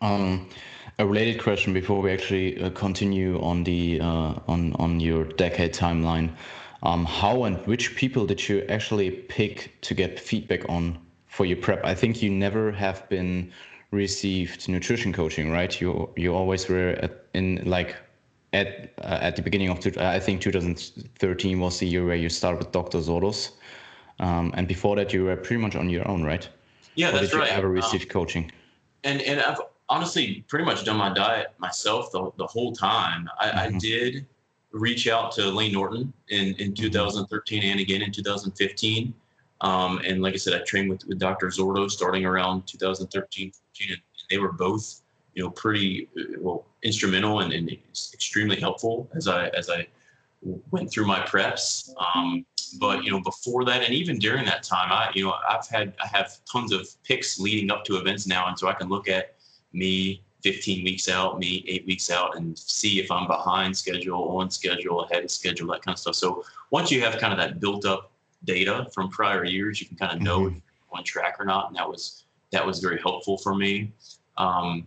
[0.00, 0.48] Um,
[0.98, 5.74] a related question before we actually uh, continue on the uh, on on your decade
[5.74, 6.34] timeline.
[6.82, 11.56] Um, how and which people did you actually pick to get feedback on for your
[11.56, 11.84] prep?
[11.84, 13.52] I think you never have been
[13.90, 15.80] received nutrition coaching, right?
[15.80, 17.96] You you always were at, in like
[18.52, 22.58] at uh, at the beginning of I think 2013 was the year where you started
[22.58, 22.98] with Dr.
[22.98, 23.52] Zourdos.
[24.18, 26.48] Um, and before that, you were pretty much on your own, right?
[26.94, 27.50] Yeah, or that's did right.
[27.50, 28.52] you ever receive um, coaching?
[29.04, 33.28] And and I've honestly pretty much done my diet myself the, the whole time.
[33.40, 33.76] I, mm-hmm.
[33.76, 34.26] I did
[34.72, 36.84] reach out to Layne Norton in, in mm-hmm.
[36.84, 39.14] 2013 and again in 2015.
[39.62, 41.46] Um, and like I said, I trained with, with Dr.
[41.48, 45.02] Zourdos starting around 2013, 14, and they were both,
[45.34, 47.70] you know, pretty uh, well instrumental and, and
[48.14, 49.86] extremely helpful as I as I
[50.70, 51.90] went through my preps.
[52.14, 52.44] Um,
[52.78, 55.94] but you know, before that, and even during that time, I you know I've had
[56.02, 59.08] I have tons of picks leading up to events now, and so I can look
[59.08, 59.36] at
[59.72, 64.50] me 15 weeks out, me eight weeks out, and see if I'm behind schedule, on
[64.50, 66.14] schedule, ahead of schedule, that kind of stuff.
[66.14, 68.12] So once you have kind of that built up
[68.44, 70.56] data from prior years, you can kind of know mm-hmm.
[70.56, 70.62] If
[70.92, 73.92] you're on track or not, and that was that was very helpful for me.
[74.36, 74.86] Um,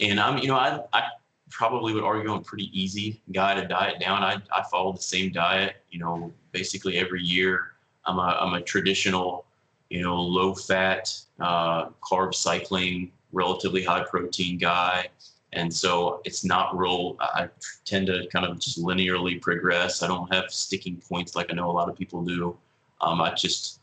[0.00, 1.02] and I'm, you know, I, I
[1.50, 4.22] probably would argue I'm a pretty easy guy to diet down.
[4.22, 7.72] I, I follow the same diet, you know, basically every year.
[8.06, 9.44] I'm a, I'm a traditional,
[9.90, 15.08] you know, low fat, uh, carb cycling, relatively high protein guy.
[15.52, 17.48] And so it's not real, I
[17.84, 20.02] tend to kind of just linearly progress.
[20.02, 22.56] I don't have sticking points like I know a lot of people do.
[23.00, 23.80] Um, I just,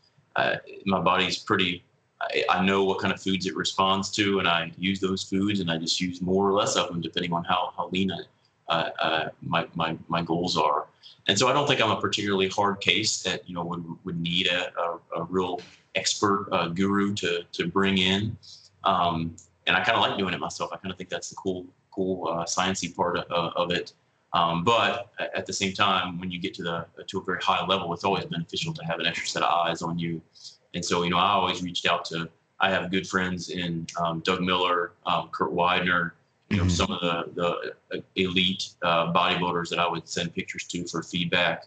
[0.86, 1.84] my body's pretty
[2.20, 5.60] I, I, know what kind of foods it responds to, and I use those foods,
[5.60, 8.20] and I just use more or less of them depending on how how lean I,
[8.68, 10.86] uh, uh, my my my goals are.
[11.28, 14.20] And so I don't think I'm a particularly hard case that you know would would
[14.20, 15.60] need a, a, a real
[15.94, 18.36] expert uh, guru to to bring in.
[18.84, 20.70] Um, and I kind of like doing it myself.
[20.72, 23.92] I kind of think that's the cool cool uh, sciency part of, of it.
[24.32, 27.64] Um, but at the same time, when you get to the to a very high
[27.66, 30.20] level, it's always beneficial to have an extra set of eyes on you
[30.74, 32.28] and so, you know, I always reached out to,
[32.60, 36.12] I have good friends in um, Doug Miller, um, Kurt Weidner,
[36.50, 36.70] you know, mm-hmm.
[36.70, 41.02] some of the, the uh, elite uh, bodybuilders that I would send pictures to for
[41.02, 41.66] feedback.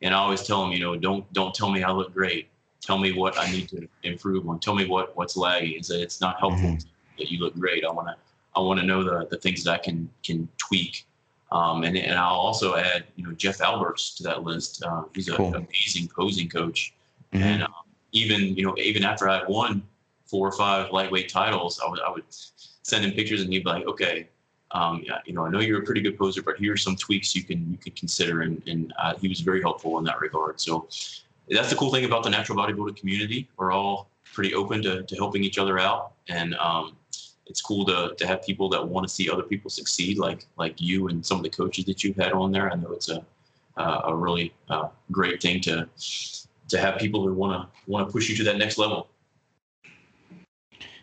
[0.00, 2.48] And I always tell them, you know, don't, don't tell me I look great.
[2.80, 4.58] Tell me what I need to improve on.
[4.58, 5.74] Tell me what, what's lagging.
[5.78, 6.88] It's, it's not helpful mm-hmm.
[7.18, 7.84] that you look great.
[7.84, 8.16] I want to,
[8.56, 11.06] I want to know the, the things that I can, can tweak.
[11.52, 14.82] Um, and, and I'll also add, you know, Jeff Alberts to that list.
[14.82, 15.54] Uh, he's an cool.
[15.54, 16.94] amazing posing coach.
[17.32, 17.44] Mm-hmm.
[17.44, 17.81] And um,
[18.12, 19.82] even you know even after I won
[20.26, 23.70] four or five lightweight titles, I would I would send him pictures and he'd be
[23.70, 24.28] like, okay,
[24.70, 27.44] um, you know I know you're a pretty good poser, but here's some tweaks you
[27.44, 30.60] can you can consider, and and uh, he was very helpful in that regard.
[30.60, 30.88] So
[31.48, 33.48] that's the cool thing about the natural bodybuilding community.
[33.56, 36.96] We're all pretty open to, to helping each other out, and um,
[37.46, 40.80] it's cool to, to have people that want to see other people succeed, like like
[40.80, 42.70] you and some of the coaches that you've had on there.
[42.70, 43.24] I know it's a
[43.76, 45.88] uh, a really uh, great thing to
[46.72, 49.08] to have people who want to want to push you to that next level.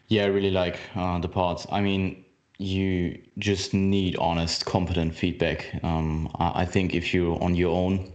[0.08, 1.68] Yeah, I really like uh, the parts.
[1.72, 2.26] I mean,
[2.58, 5.68] you just need honest, competent feedback.
[5.84, 8.12] Um, I, I, think if you're on your own,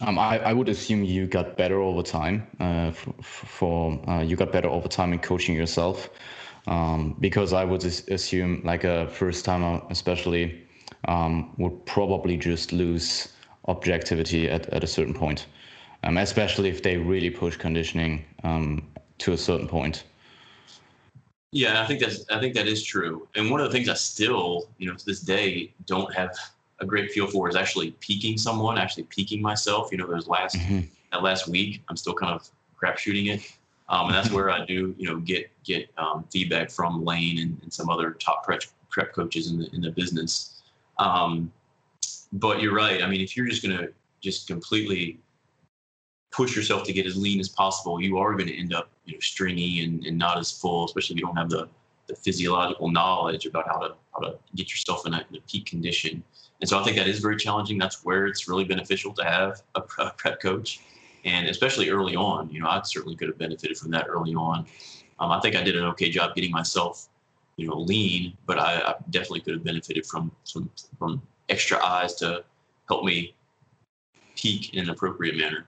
[0.00, 2.46] um, I, I, would assume you got better over time.
[2.58, 6.08] Uh, for, for uh, you got better over time in coaching yourself,
[6.66, 10.66] um, because I would assume like a first timer, especially,
[11.06, 13.28] um, would probably just lose
[13.68, 15.46] objectivity at, at a certain point
[16.04, 18.86] um, especially if they really push conditioning um,
[19.18, 20.04] to a certain point.
[21.52, 23.28] Yeah, I think that's I think that is true.
[23.34, 26.36] And one of the things I still, you know, to this day don't have
[26.80, 29.90] a great feel for is actually peaking someone, actually peaking myself.
[29.90, 30.80] You know, there's last mm-hmm.
[31.12, 33.40] that last week, I'm still kind of crap shooting it.
[33.88, 37.58] Um, and that's where I do, you know, get get um, feedback from Layne and,
[37.62, 40.62] and, some other top prep, prep coaches in the in the business.
[40.98, 41.52] Um,
[42.32, 43.02] but you're right.
[43.02, 43.88] I mean, if you're just gonna
[44.20, 45.20] just completely
[46.30, 49.14] push yourself to get as lean as possible, you are going to end up you
[49.14, 51.68] know stringy and, and not as full, especially if you don't have the,
[52.06, 55.66] the physiological knowledge about how to how to get yourself in a, in a peak
[55.66, 56.22] condition.
[56.60, 57.78] And so I think that is very challenging.
[57.78, 59.80] That's where it's really beneficial to have a,
[60.16, 60.80] prep coach,
[61.24, 62.50] and especially early on.
[62.50, 64.66] You know, I certainly could have benefited from that early on.
[65.18, 67.08] Um, I think I did an okay job getting myself,
[67.56, 72.14] you know, lean, but I, I definitely could have benefited from some from extra eyes
[72.16, 72.44] to
[72.88, 73.34] help me
[74.34, 75.66] peak in an appropriate manner.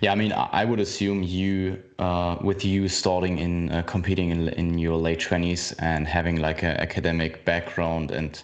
[0.00, 4.48] Yeah, I mean, I would assume you, uh, with you starting in uh, competing in,
[4.48, 8.42] in your late twenties and having like an academic background and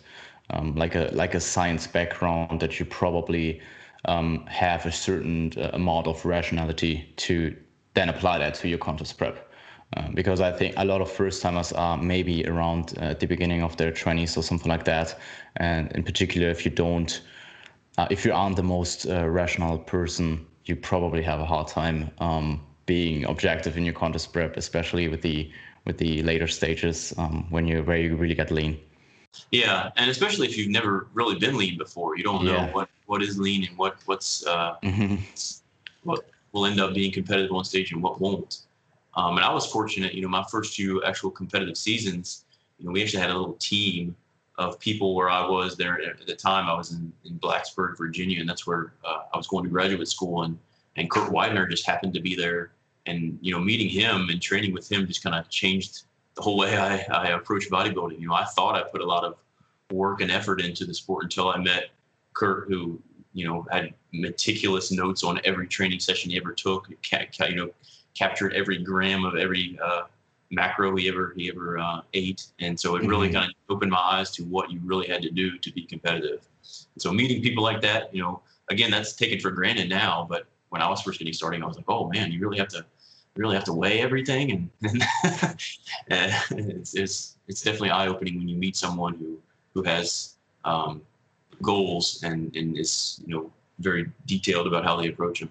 [0.51, 3.61] um, like a like a science background, that you probably
[4.07, 7.55] um, have a certain uh, amount of rationality to
[7.95, 9.45] then apply that to your contest prep.
[9.97, 13.63] Uh, because I think a lot of first timers are maybe around uh, the beginning
[13.63, 15.19] of their 20s or something like that.
[15.57, 17.21] And in particular, if you don't,
[17.97, 22.61] uh, if you aren't the most rational person you probably have a hard time um,
[22.87, 25.51] being objective in your contest prep, especially with the
[25.85, 28.79] with the later stages um, when you where you really get lean.
[29.51, 32.73] Yeah, and especially if you've never really been lean before, you don't know yeah.
[32.73, 35.17] what what is lean and what what's uh, mm-hmm.
[36.05, 38.63] what will end up being competitive on stage and what won't.
[39.15, 42.45] Um, and I was fortunate, you know, my first few actual competitive seasons,
[42.79, 44.15] you know, we actually had a little team
[44.59, 46.69] of people where I was there at the time.
[46.69, 50.09] I was in, in Blacksburg, Virginia, and that's where uh, I was going to graduate
[50.09, 50.43] school.
[50.43, 50.59] And
[50.97, 52.73] and Kurt Weidner just happened to be there,
[53.07, 56.03] and you know, meeting him and training with him just kind of changed
[56.35, 58.21] the whole way I, I approach bodybuilding.
[58.21, 59.37] You know, I thought I put a lot of
[59.93, 61.91] work and effort into the sport until I met
[62.35, 63.01] Kurt, who
[63.33, 66.89] you know had meticulous notes on every training session he ever took.
[66.89, 67.71] You know,
[68.15, 70.03] captured every gram of every uh,
[70.51, 73.37] macro he ever he ever uh, ate, and so it really mm-hmm.
[73.37, 76.47] kind of opened my eyes to what you really had to do to be competitive.
[76.95, 80.47] And so meeting people like that, you know, again, that's taken for granted now, but
[80.71, 82.85] when I was first getting started, I was like, oh man, you really have to
[83.37, 85.03] really have to weigh everything, and,
[86.09, 89.39] and it's, it's it's definitely eye opening when you meet someone who
[89.75, 91.03] who has um,
[91.63, 95.51] goals and and is you know very detailed about how they approach them.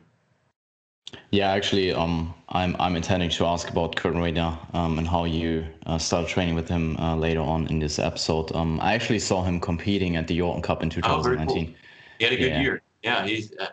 [1.31, 5.65] Yeah, actually, um, I'm I'm intending to ask about Kurt Weidner um, and how you
[5.85, 8.53] uh, started training with him uh, later on in this episode.
[8.55, 11.39] Um, I actually saw him competing at the Yorton Cup in 2019.
[11.39, 11.75] Oh, cool.
[12.19, 12.61] He had a good yeah.
[12.61, 12.81] year.
[13.03, 13.67] Yeah, he's uh,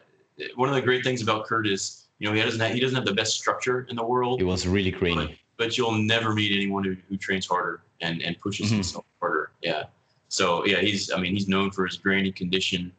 [0.56, 2.96] one of the great things about Kurt is you know he doesn't have, he doesn't
[2.96, 4.40] have the best structure in the world.
[4.40, 5.14] He was really great.
[5.14, 8.76] But, but, you'll never meet anyone who, who trains harder and and pushes mm-hmm.
[8.76, 9.52] himself harder.
[9.62, 9.84] Yeah.
[10.28, 12.92] So yeah, he's I mean he's known for his grainy condition.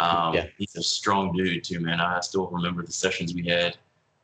[0.00, 0.46] Um, yeah.
[0.58, 2.00] He's a strong dude too, man.
[2.00, 3.76] I still remember the sessions we had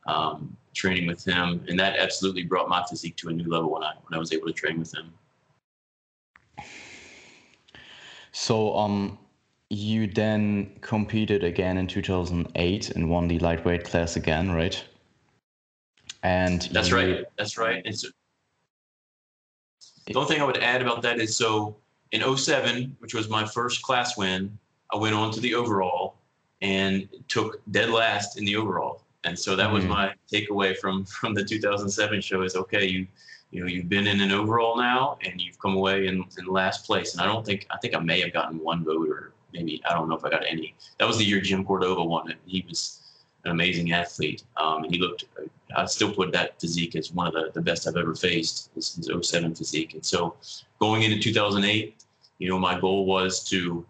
[0.07, 3.83] um, training with him, and that absolutely brought my physique to a new level when
[3.83, 5.13] I when I was able to train with him.
[8.31, 9.17] So um,
[9.69, 14.83] you then competed again in 2008 and won the lightweight class again, right?
[16.23, 16.95] And that's you...
[16.95, 17.25] right.
[17.37, 17.81] That's right.
[17.85, 18.07] And so,
[20.07, 21.75] the only thing I would add about that is so
[22.11, 24.57] in 07, which was my first class win,
[24.93, 26.15] I went on to the overall
[26.61, 29.03] and took dead last in the overall.
[29.23, 29.93] And so that was mm-hmm.
[29.93, 33.07] my takeaway from from the 2007 show is okay, you
[33.51, 36.85] you know you've been in an overall now and you've come away in, in last
[36.85, 37.13] place.
[37.13, 39.93] And I don't think I think I may have gotten one vote or maybe I
[39.93, 40.75] don't know if I got any.
[40.99, 42.37] That was the year Jim Cordova won it.
[42.45, 43.01] He was
[43.45, 44.43] an amazing athlete.
[44.57, 45.25] Um, and he looked.
[45.75, 48.69] I still put that physique as one of the, the best I've ever faced.
[48.75, 49.93] His, his 07 physique.
[49.93, 50.35] And so
[50.79, 52.03] going into 2008,
[52.39, 53.85] you know, my goal was to,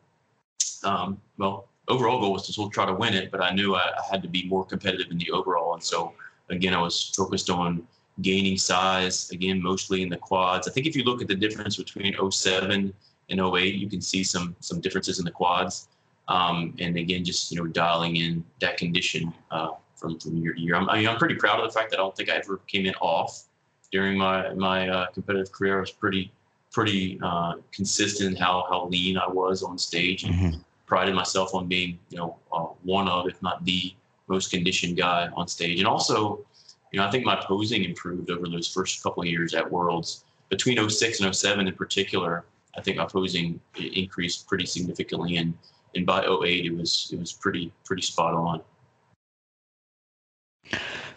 [0.84, 3.80] um, well, overall goal was to still try to win it, but I knew I,
[3.80, 5.74] I, had to be more competitive in the overall.
[5.74, 6.14] And so,
[6.50, 7.88] again, I was focused on
[8.22, 10.68] gaining size, again, mostly in the quads.
[10.68, 12.94] I think if you look at the difference between 07
[13.30, 15.88] and 08, you can see some some differences in the quads.
[16.28, 20.60] Um, and again, just you know, dialing in that condition uh, from from year to
[20.60, 20.76] year.
[20.76, 22.58] I'm, I mean, I'm pretty proud of the fact that I don't think I ever
[22.68, 23.44] came in off
[23.92, 25.78] during my my uh, competitive career.
[25.78, 26.32] I was pretty
[26.72, 30.24] pretty uh, consistent in how how lean I was on stage.
[30.24, 33.94] Mm-hmm prided myself on being, you know, uh, one of, if not the
[34.28, 35.80] most conditioned guy on stage.
[35.80, 36.46] And also,
[36.92, 40.24] you know, I think my posing improved over those first couple of years at Worlds.
[40.50, 45.38] Between 06 and 07 in particular, I think my posing increased pretty significantly.
[45.38, 45.54] And,
[45.96, 48.62] and by 08, it was, it was pretty, pretty spot on.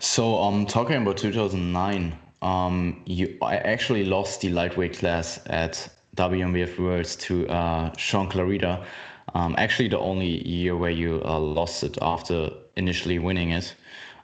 [0.01, 6.79] So, um, talking about 2009, um, you I actually lost the lightweight class at WNBF
[6.79, 8.85] Worlds to uh, Shaun Clarida.
[9.35, 13.75] Um, actually, the only year where you uh, lost it after initially winning it.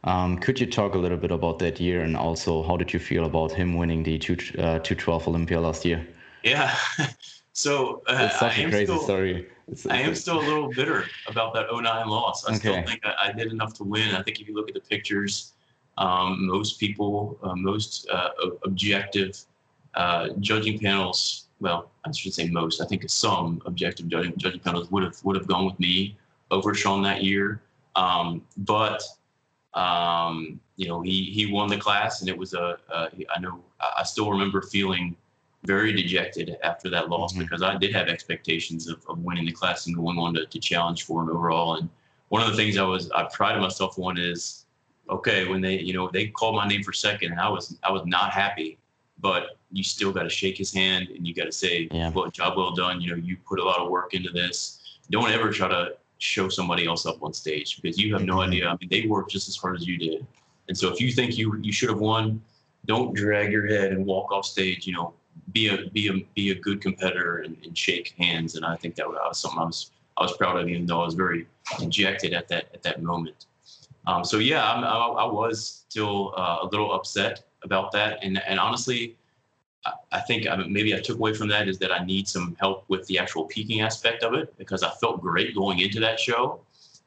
[0.05, 3.01] Um, could you talk a little bit about that year and also how did you
[3.01, 6.07] feel about him winning the two, uh, 212 Olympia last year?
[6.43, 6.75] Yeah.
[7.57, 9.49] So uh, it's such a crazy still, story.
[9.67, 12.45] It's, it's I am still a little bitter about that 09 loss.
[12.45, 12.59] I okay.
[12.59, 14.15] still think I, I, did enough to win.
[14.15, 15.55] I think if you look at the pictures,
[15.97, 18.29] um, most people, uh, most uh,
[18.63, 19.41] objective
[19.95, 22.81] uh, judging panels well, I should say most.
[22.81, 26.17] I think some objective judging, judging panels would have would have gone with me
[26.51, 27.63] over Shaun that year.
[27.95, 29.03] Um, but
[29.75, 32.79] um, you know, he he won the class, and it was a.
[32.93, 33.61] a I know
[33.97, 35.17] I still remember feeling
[35.65, 37.43] very dejected after that loss mm-hmm.
[37.43, 40.59] because I did have expectations of, of winning the class and going on to, to
[40.59, 41.77] challenge for an overall.
[41.77, 41.89] And
[42.29, 44.67] one of the things I was I prided myself on is
[45.09, 47.93] okay when they you know they called my name for second and I was I
[47.93, 48.79] was not happy
[49.19, 52.11] but you still got to shake his hand and you got to say, yeah.
[52.11, 53.01] well, job well done.
[53.01, 54.99] You know, you put a lot of work into this.
[55.11, 58.51] Don't ever try to show somebody else up on stage because you have no mm-hmm.
[58.51, 58.69] idea.
[58.69, 60.27] I mean, they worked just as hard as you did.
[60.69, 62.43] And so if you think you you should have won,
[62.87, 64.87] don't drag your head and walk off stage.
[64.87, 65.15] You know,
[65.53, 68.57] be a be a be a good competitor and, and shake hands.
[68.57, 71.05] And I think that was something I was I was proud of, even though I
[71.05, 71.47] was very
[71.79, 73.47] dejected at that at that moment.
[74.07, 78.19] Um, so yeah, I, I, I was still uh, a little upset about that.
[78.23, 79.17] And and honestly,
[80.13, 82.57] I think I mean, maybe I took away from that is that I need some
[82.59, 86.19] help with the actual peaking aspect of it because I felt great going into that
[86.19, 86.61] show.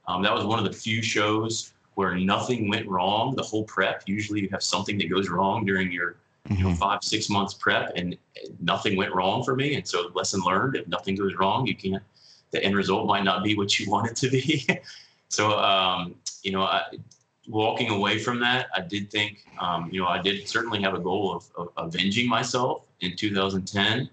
[0.08, 4.04] Um, that was one of the few shows where nothing went wrong the whole prep.
[4.06, 6.16] Usually you have something that goes wrong during your
[6.48, 6.54] mm-hmm.
[6.56, 6.78] you know, mm-hmm.
[6.78, 8.18] five, six months prep and
[8.60, 9.76] nothing went wrong for me.
[9.76, 12.04] And so lesson learned, if nothing goes wrong, you can't,
[12.52, 14.68] the end result might not be what you want it to be.
[15.30, 16.84] so, um, you know, I,
[17.50, 21.00] walking away from that, I did think, um, you know, I did certainly have a
[21.00, 24.10] goal of, of avenging myself in 2010.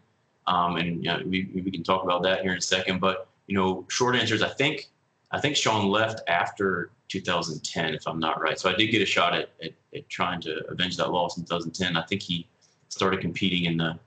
[0.46, 2.98] Um, and you know, we, we can talk about that here in a second.
[3.00, 4.88] But, you know, short answers, I think,
[5.32, 8.58] I think Shaun left after 2010, if I'm not right.
[8.58, 11.44] So I did get a shot at, at, at trying to avenge that loss in
[11.44, 11.96] 2010.
[11.96, 12.46] I think he
[12.88, 13.98] started competing in the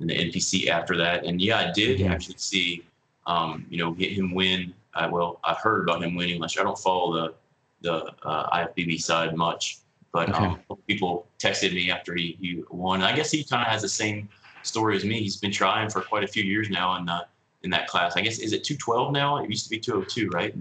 [0.00, 1.24] in the NPC after that.
[1.24, 2.12] And yeah, I did mm-hmm.
[2.12, 2.84] actually see,
[3.26, 4.72] um, you know, get him win.
[4.94, 6.64] I, well, I heard about him winning last year.
[6.64, 7.34] I don't follow the
[7.80, 9.78] the uh, IFBB side much.
[10.12, 10.44] But okay.
[10.44, 13.02] um, people texted me after he, he won.
[13.02, 14.28] I guess he kind of has the same
[14.62, 15.20] story as me.
[15.20, 17.26] He's been trying for quite a few years now in the,
[17.62, 18.16] in that class.
[18.16, 19.36] I guess is it 212 now?
[19.38, 20.54] It used to be 202, right?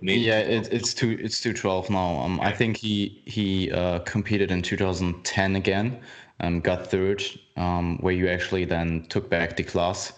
[0.00, 2.18] yeah, it, it's two it's 212 now.
[2.18, 6.00] Um, I think he he uh, competed in 2010 again,
[6.40, 7.22] um, got third,
[7.56, 10.12] um, where you actually then took back the class,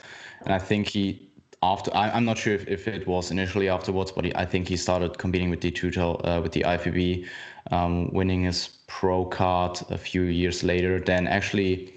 [0.44, 1.28] and I think he
[1.72, 4.68] after I, am not sure if, if it was initially afterwards, but he, I think
[4.68, 7.26] he started competing with the tutor uh, with the IFBB,
[7.70, 11.00] um, winning his pro card a few years later.
[11.00, 11.94] Then actually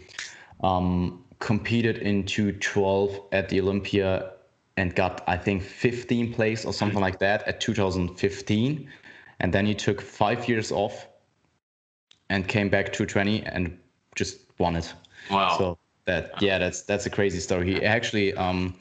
[0.63, 4.31] um, competed in 212 at the Olympia
[4.77, 8.89] and got I think 15 place or something like that at 2015,
[9.39, 11.07] and then he took five years off
[12.29, 13.77] and came back 220 and
[14.15, 14.93] just won it.
[15.29, 15.57] Wow.
[15.57, 17.73] So that yeah, that's that's a crazy story.
[17.73, 18.75] He actually um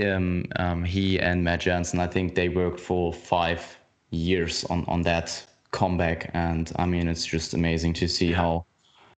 [0.00, 3.76] um, um, he and Matt Jansen, I think they worked for five
[4.10, 6.30] years on, on that comeback.
[6.34, 8.64] And I mean, it's just amazing to see how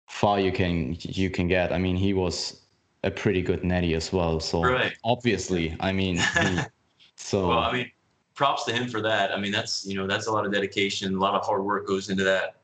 [0.07, 1.73] far you can you can get.
[1.73, 2.61] I mean, he was
[3.03, 4.41] a pretty good netty as well.
[4.41, 4.95] So right.
[5.05, 6.59] obviously, I mean, he,
[7.17, 7.91] so well, I mean,
[8.35, 9.33] props to him for that.
[9.33, 11.87] I mean, that's you know that's a lot of dedication, a lot of hard work
[11.87, 12.57] goes into that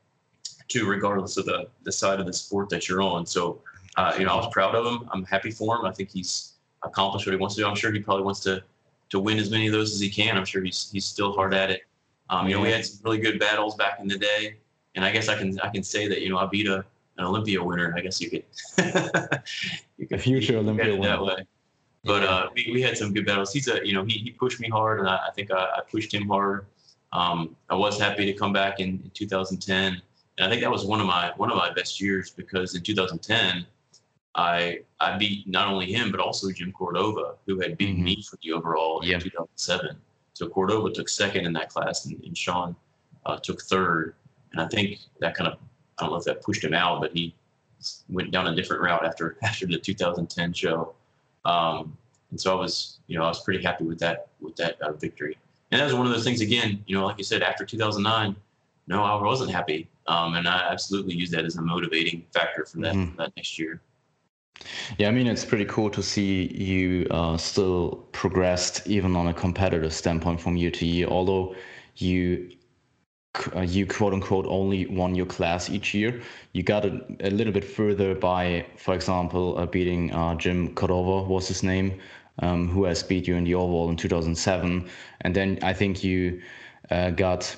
[0.69, 3.27] too, regardless of the the side of the sport that you're on.
[3.27, 3.63] So
[3.97, 5.09] uh, you know, I was proud of him.
[5.13, 5.85] I'm happy for him.
[5.85, 6.50] I think he's
[6.83, 7.69] accomplish what he wants to do.
[7.69, 8.63] I'm sure he probably wants to
[9.11, 10.37] to win as many of those as he can.
[10.37, 11.83] I'm sure he's he's still hard at it.
[12.31, 14.57] Um, you know, we had some really good battles back in the day,
[14.95, 16.85] and I guess I can I can say that you know I beat a
[17.19, 17.93] an Olympia winner.
[17.97, 18.45] I guess you could.
[19.99, 21.09] you could a future Olympia winner.
[21.09, 21.47] That way.
[22.03, 23.53] But uh, we, we had some good battles.
[23.53, 25.81] He's a you know he, he pushed me hard, and I, I think I, I,
[25.91, 26.67] pushed him hard.
[27.13, 30.01] Um, I was happy to come back in, in 2010,
[30.39, 32.83] and I think that was one of my one of my best years because in
[32.83, 33.67] 2010
[34.35, 38.05] I I beat not only him but also Jim Cordova, who had beaten mm-hmm.
[38.05, 39.97] me for the overall in 2007.
[40.35, 42.77] So Cordova took second in that class, and, and Shaun
[43.27, 44.15] uh, took third.
[44.53, 45.59] And I think that kind of
[45.99, 47.35] I don't know if that pushed him out, but he
[48.09, 50.95] went down a different route after after the 2010 show.
[51.45, 51.97] Um,
[52.31, 54.93] and so I was you know I was pretty happy with that with that uh,
[54.93, 55.37] victory.
[55.73, 58.35] And that was one of those things again, you know, like you said, after 2009,
[58.89, 62.79] no, I wasn't happy, um, and I absolutely used that as a motivating factor for
[62.79, 63.13] that mm-hmm.
[63.13, 63.81] for that next year.
[64.99, 69.35] Yeah, I mean, it's pretty cool to see you uh, still progressed even on a
[69.35, 71.55] competitive standpoint from year to year, although
[71.97, 72.51] you
[73.57, 76.21] uh, you quote unquote only won your class each year.
[76.53, 81.23] You got a, a little bit further by, for example, uh, beating uh, Jim Cordova
[81.29, 82.01] was his name,
[82.41, 84.89] um, who has beat you in the overall in 2007.
[85.23, 86.43] And then I think you
[86.91, 87.57] uh, got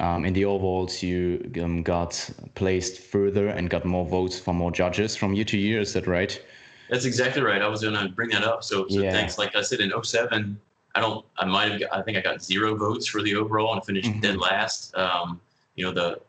[0.00, 4.72] um, in the overalls, you um, got placed further and got more votes from more
[4.72, 5.80] judges from year to year.
[5.80, 6.42] Is that right?
[6.88, 7.60] That's exactly right.
[7.60, 8.64] I was going to bring that up.
[8.64, 9.12] So, so yeah.
[9.12, 9.38] thanks.
[9.38, 10.58] Like I said, in 07,
[10.94, 13.84] I don't, I might have, I think I got zero votes for the overall and
[13.84, 14.20] finished mm-hmm.
[14.20, 14.96] dead last.
[14.96, 15.40] Um,
[15.76, 16.20] you know, the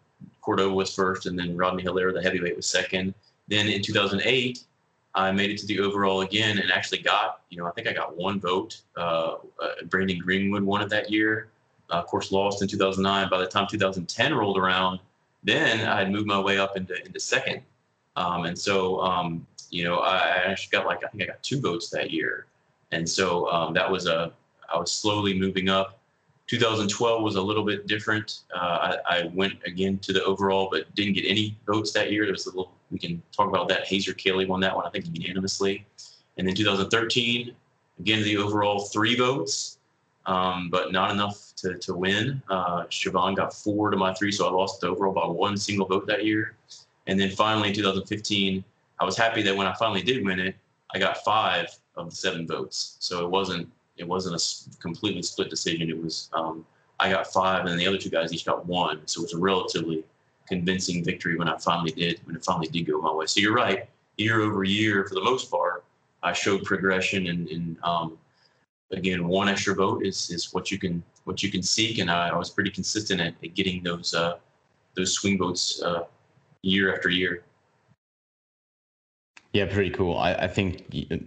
[0.41, 3.13] Cordova was first and then Rodney Hilaire, the heavyweight, was second.
[3.47, 4.63] Then in 2008,
[5.15, 7.93] I made it to the overall again and actually got, you know, I think I
[7.93, 8.81] got one vote.
[8.97, 11.50] Uh, uh, Brandon Greenwood won it that year
[11.91, 13.29] uh, of course, lost in 2009.
[13.29, 14.99] By the time 2010 rolled around,
[15.43, 17.61] then I had moved my way up into into second,
[18.15, 21.59] um, and so um, you know I, actually got like I think I got two
[21.59, 22.47] votes that year,
[22.91, 24.31] and so um, that was a
[24.73, 25.97] I was slowly moving up.
[26.47, 28.41] 2012 was a little bit different.
[28.53, 32.25] Uh, I, I, went again to the overall, but didn't get any votes that year.
[32.25, 32.73] There was a little.
[32.91, 33.87] We can talk about that.
[33.87, 35.85] Hazer Kelly won that one, I think unanimously,
[36.37, 37.55] and then 2013
[38.01, 39.77] again the overall three votes
[40.25, 42.41] um, but not enough to, to win.
[42.49, 45.87] Uh, Siobhan got four to my three, so I lost the overall by one single
[45.87, 46.55] vote that year.
[47.07, 48.63] And then finally in 2015,
[48.99, 50.55] I was happy that when I finally did win it,
[50.93, 52.97] I got five of the seven votes.
[52.99, 55.89] So it wasn't it wasn't a completely split decision.
[55.89, 56.65] It was um,
[56.99, 59.01] I got five, and the other two guys each got one.
[59.05, 60.03] So it was a relatively
[60.47, 63.25] convincing victory when I finally did when it finally did go my way.
[63.25, 63.87] So you're right.
[64.17, 65.83] Year over year, for the most part,
[66.23, 68.17] I showed progression and, and um,
[68.91, 72.29] again, one extra vote is is what you can what you can seek, and I,
[72.29, 74.37] I was pretty consistent at, at getting those uh,
[74.95, 76.03] those swing votes uh,
[76.61, 77.43] year after year.
[79.53, 80.17] Yeah, pretty cool.
[80.17, 80.85] I, I think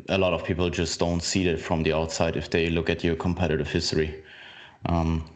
[0.08, 3.04] a lot of people just don't see it from the outside if they look at
[3.04, 4.24] your competitive history.
[4.86, 5.28] Um,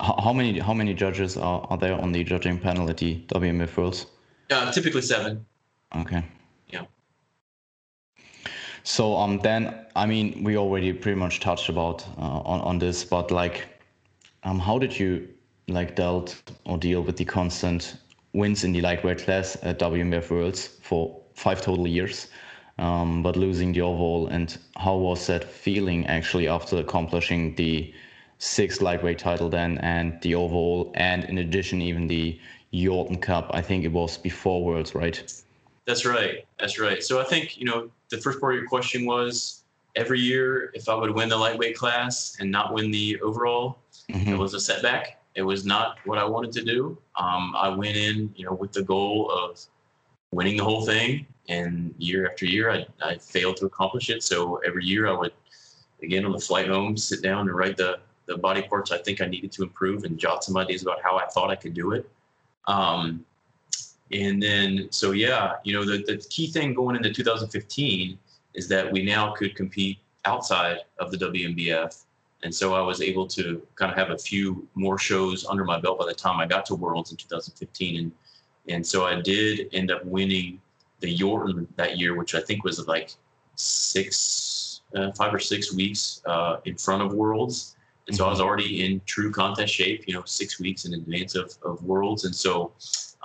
[0.00, 3.22] how, how, many how many judges are, are there on the judging panel at the
[3.28, 4.06] WNBF Worlds?
[4.50, 5.46] Uh, typically seven.
[5.94, 6.24] Okay.
[8.86, 13.04] So um, then I mean we already pretty much touched about uh, on on this,
[13.04, 13.66] but like,
[14.44, 15.28] um, how did you
[15.66, 17.96] like dealt or deal with the constant
[18.32, 22.28] wins in the lightweight class at WNBF Worlds for five total years,
[22.78, 24.28] um, but losing the overall?
[24.28, 27.92] And how was that feeling actually after accomplishing the
[28.38, 32.38] sixth lightweight title then and the overall, and in addition even the
[32.72, 33.50] Yorton Cup.
[33.52, 35.20] I think it was before Worlds, right?
[35.86, 36.44] That's right.
[36.58, 37.02] That's right.
[37.02, 39.62] So I think you know the first part of your question was
[39.94, 43.78] every year if I would win the lightweight class and not win the overall,
[44.10, 44.32] mm-hmm.
[44.32, 45.22] it was a setback.
[45.34, 46.98] It was not what I wanted to do.
[47.16, 49.60] Um, I went in, you know, with the goal of
[50.32, 54.22] winning the whole thing, and year after year, I, I failed to accomplish it.
[54.22, 55.32] So every year, I would,
[56.02, 59.20] again, on the flight home, sit down and write the the body parts I think
[59.20, 61.92] I needed to improve and jot some ideas about how I thought I could do
[61.92, 62.10] it.
[62.66, 63.24] Um,
[64.12, 68.18] and then, so yeah, you know, the, the key thing going into 2015
[68.54, 72.04] is that we now could compete outside of the WNBF.
[72.42, 75.80] And so I was able to kind of have a few more shows under my
[75.80, 77.98] belt by the time I got to Worlds in 2015.
[77.98, 78.12] And,
[78.68, 80.60] and so I did end up winning
[81.00, 83.10] the Yorton that year, which I think was like
[83.56, 87.76] six, uh, five or six weeks uh, in front of Worlds.
[88.06, 88.46] And so I was mm-hmm.
[88.46, 92.24] already in true contest shape, you know, six weeks in advance of, of Worlds.
[92.24, 92.72] And so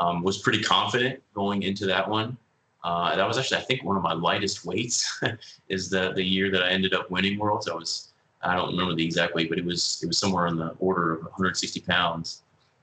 [0.02, 2.36] um, was pretty confident going into that one.
[2.84, 5.22] Uh, that was actually, I think, one of my lightest weights.
[5.70, 7.70] is the the year that I ended up winning Worlds.
[7.70, 8.10] I was,
[8.42, 11.14] I don't remember the exact weight, but it was it was somewhere in the order
[11.14, 12.42] of 160 pounds.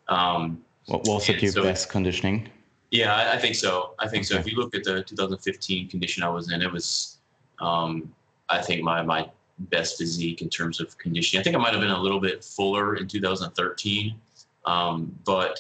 [0.09, 2.49] Um, what was it your so, best conditioning?
[2.91, 3.95] Yeah, I, I, think so.
[3.99, 4.35] I think okay.
[4.35, 4.39] so.
[4.39, 7.19] If you look at the 2015 condition I was in, it was,
[7.61, 8.15] um,
[8.49, 11.41] I think my my best physique in terms of conditioning.
[11.41, 14.15] I think I might have been a little bit fuller in 2013,
[14.65, 15.59] um, but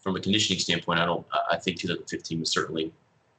[0.00, 1.26] from a conditioning standpoint, I don't.
[1.50, 2.92] I think 2015 was certainly,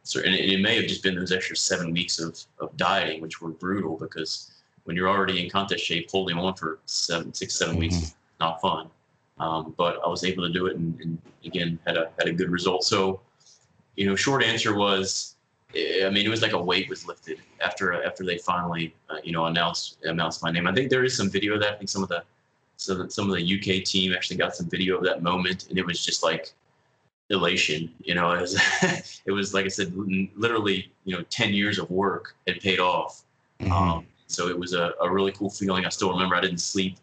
[0.03, 3.21] certain and it, it may have just been those extra seven weeks of of dieting,
[3.21, 4.51] which were brutal because
[4.83, 7.81] when you're already in contest shape, holding on for seven, six, seven mm-hmm.
[7.81, 8.89] weeks is not fun.
[9.39, 12.33] Um, but I was able to do it, and, and, again had a had a
[12.33, 12.83] good result.
[12.83, 13.19] So,
[13.95, 15.35] you know, short answer was,
[15.73, 19.31] I mean, it was like a weight was lifted after after they finally, uh, you
[19.31, 20.67] know, announced announced my name.
[20.67, 21.73] I think there is some video of that.
[21.73, 22.23] I think some of the
[22.81, 25.77] so that some of the UK team actually got some video of that moment, and
[25.77, 26.51] it was just like
[27.29, 27.93] elation.
[28.03, 29.93] You know, it was, it was like I said,
[30.35, 33.21] literally, you know, ten years of work had paid off.
[33.59, 33.71] Mm-hmm.
[33.71, 35.85] Um, so it was a, a really cool feeling.
[35.85, 36.97] I still remember I didn't sleep,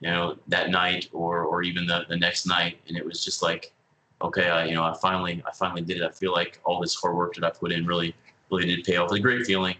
[0.00, 3.42] you know, that night or or even the, the next night, and it was just
[3.42, 3.72] like,
[4.20, 6.02] okay, I you know, I finally I finally did it.
[6.02, 8.14] I feel like all this hard work that I put in really
[8.50, 9.06] really did pay off.
[9.06, 9.76] It's a great feeling.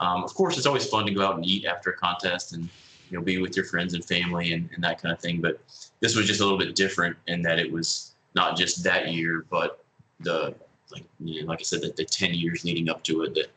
[0.00, 2.70] Um, of course, it's always fun to go out and eat after a contest and
[3.10, 5.40] you know be with your friends and family and, and that kind of thing.
[5.40, 5.60] But
[6.00, 9.44] this was just a little bit different in that it was not just that year
[9.50, 9.84] but
[10.20, 10.54] the
[10.92, 13.50] like you know, like i said the, the 10 years leading up to it that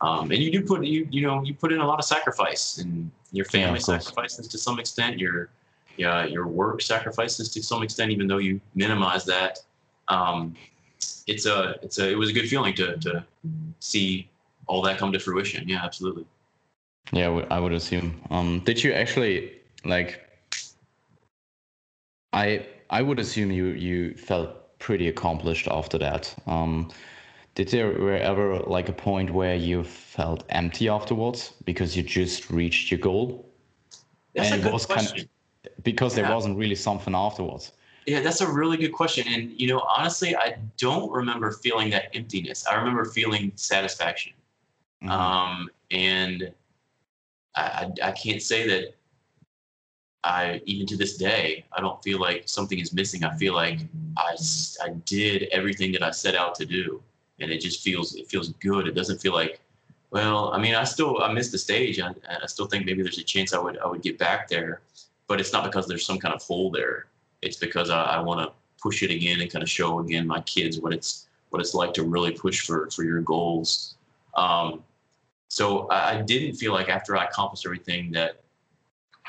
[0.00, 2.78] um, and you do put you you know you put in a lot of sacrifice
[2.78, 5.48] and your family yeah, sacrifices to some extent your
[5.96, 9.58] yeah your work sacrifices to some extent even though you minimize that
[10.08, 10.54] um,
[11.26, 13.24] it's a it's a it was a good feeling to to
[13.78, 14.28] see
[14.66, 15.68] all that come to fruition.
[15.68, 16.26] Yeah absolutely
[17.10, 18.20] yeah, I would assume.
[18.30, 19.52] Um, did you actually
[19.84, 20.20] like?
[22.32, 26.34] I I would assume you you felt pretty accomplished after that.
[26.46, 26.90] Um,
[27.54, 32.90] did there ever like a point where you felt empty afterwards because you just reached
[32.90, 33.48] your goal?
[34.34, 35.16] That's and a good question.
[35.16, 35.28] Kind
[35.66, 36.22] of, because yeah.
[36.22, 37.72] there wasn't really something afterwards.
[38.06, 39.26] Yeah, that's a really good question.
[39.28, 42.66] And you know, honestly, I don't remember feeling that emptiness.
[42.66, 44.32] I remember feeling satisfaction.
[45.02, 45.10] Mm-hmm.
[45.10, 46.52] Um, and
[47.54, 48.94] I, I, can't say that
[50.24, 53.24] I, even to this day, I don't feel like something is missing.
[53.24, 53.80] I feel like
[54.16, 54.36] I,
[54.82, 57.02] I did everything that I set out to do.
[57.40, 58.86] And it just feels, it feels good.
[58.86, 59.60] It doesn't feel like,
[60.10, 62.00] well, I mean, I still, I missed the stage.
[62.00, 64.82] I, I still think maybe there's a chance I would, I would get back there,
[65.26, 67.06] but it's not because there's some kind of hole there.
[67.42, 70.40] It's because I, I want to push it again and kind of show again my
[70.42, 73.96] kids what it's, what it's like to really push for, for your goals.
[74.36, 74.82] Um,
[75.52, 78.40] so I didn't feel like after I accomplished everything that,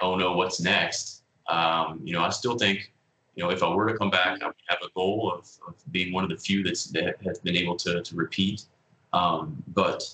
[0.01, 1.23] oh no, what's next?
[1.49, 2.93] Um, you know, I still think,
[3.35, 5.75] you know, if I were to come back, I would have a goal of, of
[5.91, 8.63] being one of the few that's, that has been able to, to repeat.
[9.11, 10.09] Um, but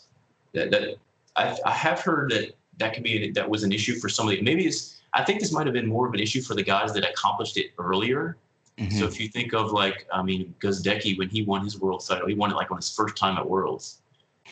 [0.54, 0.96] that, that
[1.36, 4.42] I, I have heard that that could be that was an issue for somebody.
[4.42, 6.92] Maybe it's I think this might have been more of an issue for the guys
[6.94, 8.36] that accomplished it earlier.
[8.80, 8.98] Mm-hmm.
[8.98, 12.28] So if you think of like, I mean, Gwiazdecki when he won his world title,
[12.28, 14.02] he won it like on his first time at Worlds.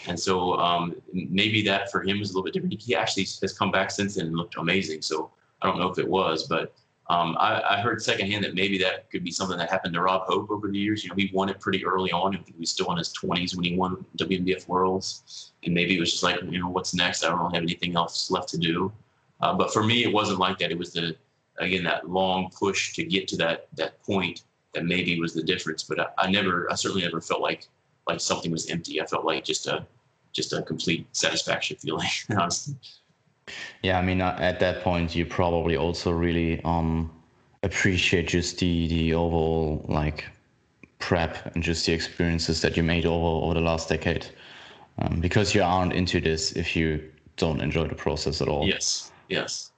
[0.07, 2.79] And so um, maybe that for him was a little bit different.
[2.81, 5.01] He actually has come back since then and looked amazing.
[5.01, 5.31] So
[5.61, 6.73] I don't know if it was, but
[7.09, 10.23] um, I, I, heard secondhand that maybe that could be something that happened to Rob
[10.23, 11.03] Hope over the years.
[11.03, 12.33] You know, he won it pretty early on.
[12.33, 15.53] He was still in his 20s when he won WNBF Worlds.
[15.63, 17.23] And maybe it was just like, you know, what's next?
[17.23, 18.91] I don't have anything else left to do.
[19.39, 20.69] Uh, but for me, it wasn't like that.
[20.69, 21.15] It was the,
[21.59, 24.43] again, that long push to get to that, that point
[24.73, 25.83] that maybe was the difference.
[25.83, 27.67] But I, I never, I certainly never felt like
[28.07, 29.01] like something was empty.
[29.01, 29.85] I felt like just a
[30.33, 32.07] just a complete satisfaction feeling.
[32.37, 32.75] honestly.
[33.81, 37.11] Yeah, I mean, uh, at that point, you probably also really um
[37.63, 40.25] appreciate just the the overall like
[40.99, 44.27] prep and just the experiences that you made over over the last decade,
[44.99, 48.67] um, because you aren't into this if you don't enjoy the process at all.
[48.67, 49.11] Yes.
[49.29, 49.71] Yes.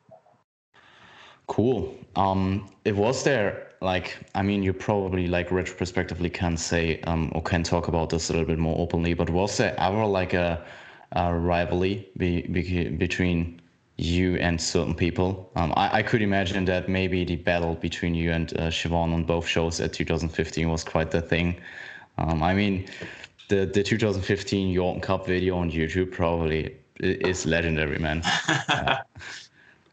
[1.50, 1.96] Cool.
[2.16, 7.42] Um, it was there like I mean you probably like retrospectively can say um, or
[7.42, 10.64] can talk about this a little bit more openly, but was there ever like a,
[11.14, 13.60] a rivalry be, be, between
[13.98, 15.52] you and certain people?
[15.56, 19.24] Um, I, I could imagine that maybe the battle between you and uh, Siobhan on
[19.24, 21.60] both shows at 2015 was quite the thing.
[22.20, 22.88] Um, I mean,
[23.48, 28.22] the the 2015 Yorton Cup video on YouTube probably is legendary, man.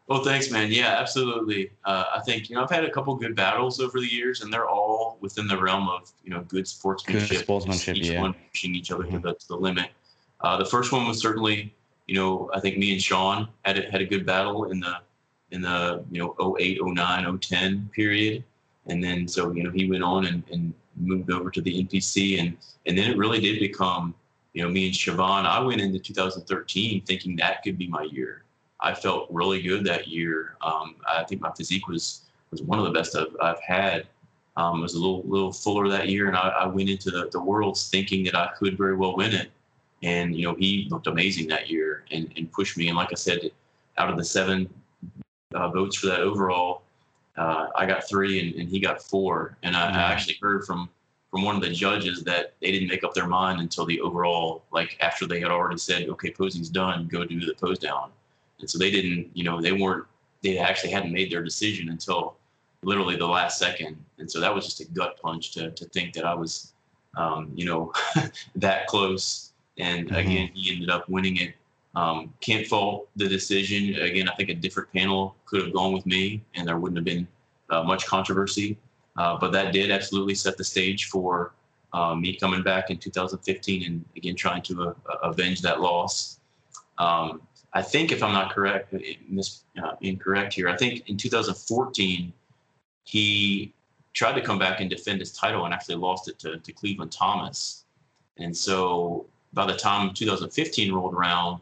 [0.08, 0.70] Well, thanks, man.
[0.70, 1.70] Yeah, absolutely.
[1.84, 4.52] Uh, I think you know I've had a couple good battles over the years, and
[4.52, 7.28] they're all within the realm of you know good sportsmanship.
[7.28, 8.20] Good sportsmanship, each yeah.
[8.20, 9.12] one pushing each other Mhm.
[9.12, 9.90] to, the, to the limit.
[10.40, 11.74] Uh, the first one was certainly,
[12.06, 14.98] you know, I think me and Shaun had a, had a good battle in the
[15.50, 18.44] in the you know 08, 09, 010 period,
[18.86, 22.38] and then so you know he went on and, and moved over to the NPC,
[22.38, 24.14] and and then it really did become
[24.52, 25.46] you know me and Siobhan.
[25.46, 28.44] I went into 2013 thinking that could be my year.
[28.80, 30.56] I felt really good that year.
[30.60, 34.06] Um, I think my physique was was one of the best I've, I've had.
[34.56, 37.28] Um, I was a little little fuller that year, and I, I went into the,
[37.30, 39.50] the worlds thinking that I could very well win it.
[40.02, 42.88] And you know, he looked amazing that year and, and pushed me.
[42.88, 43.50] And like I said,
[43.98, 44.68] out of the seven
[45.54, 46.82] uh, votes for that overall,
[47.36, 49.56] uh, I got three, and, and he got four.
[49.62, 50.10] And I, I Mhm.
[50.12, 50.88] actually heard from
[51.30, 54.62] from one of the judges that they didn't make up their mind until the overall,
[54.70, 58.10] like after they had already said, okay, posing's done, go do the pose down.
[58.60, 60.06] And so they didn't, you know, they weren't,
[60.42, 62.36] they actually hadn't made their decision until
[62.82, 63.96] literally the last second.
[64.18, 66.72] And so that was just a gut punch to, to think that I was,
[67.16, 67.92] um, you know,
[68.56, 69.52] that close.
[69.78, 70.16] And Mhm.
[70.16, 71.54] again, he ended up winning it.
[71.94, 73.94] Um, can't fault the decision.
[74.00, 77.04] Again, I think a different panel could have gone with me and there wouldn't have
[77.04, 77.26] been
[77.70, 78.78] uh, much controversy.
[79.16, 81.52] Uh, but that did absolutely set the stage for
[81.94, 86.38] uh, me coming back in 2015 and again trying to uh, avenge that loss.
[86.98, 87.40] Um,
[87.72, 88.94] I think, if I'm not correct,
[89.28, 92.32] mis, uh, incorrect here, I think in 2014
[93.04, 93.72] he
[94.14, 97.12] tried to come back and defend his title and actually lost it to, to Cleveland
[97.12, 97.84] Thomas.
[98.38, 101.60] And so by the time 2015 rolled around,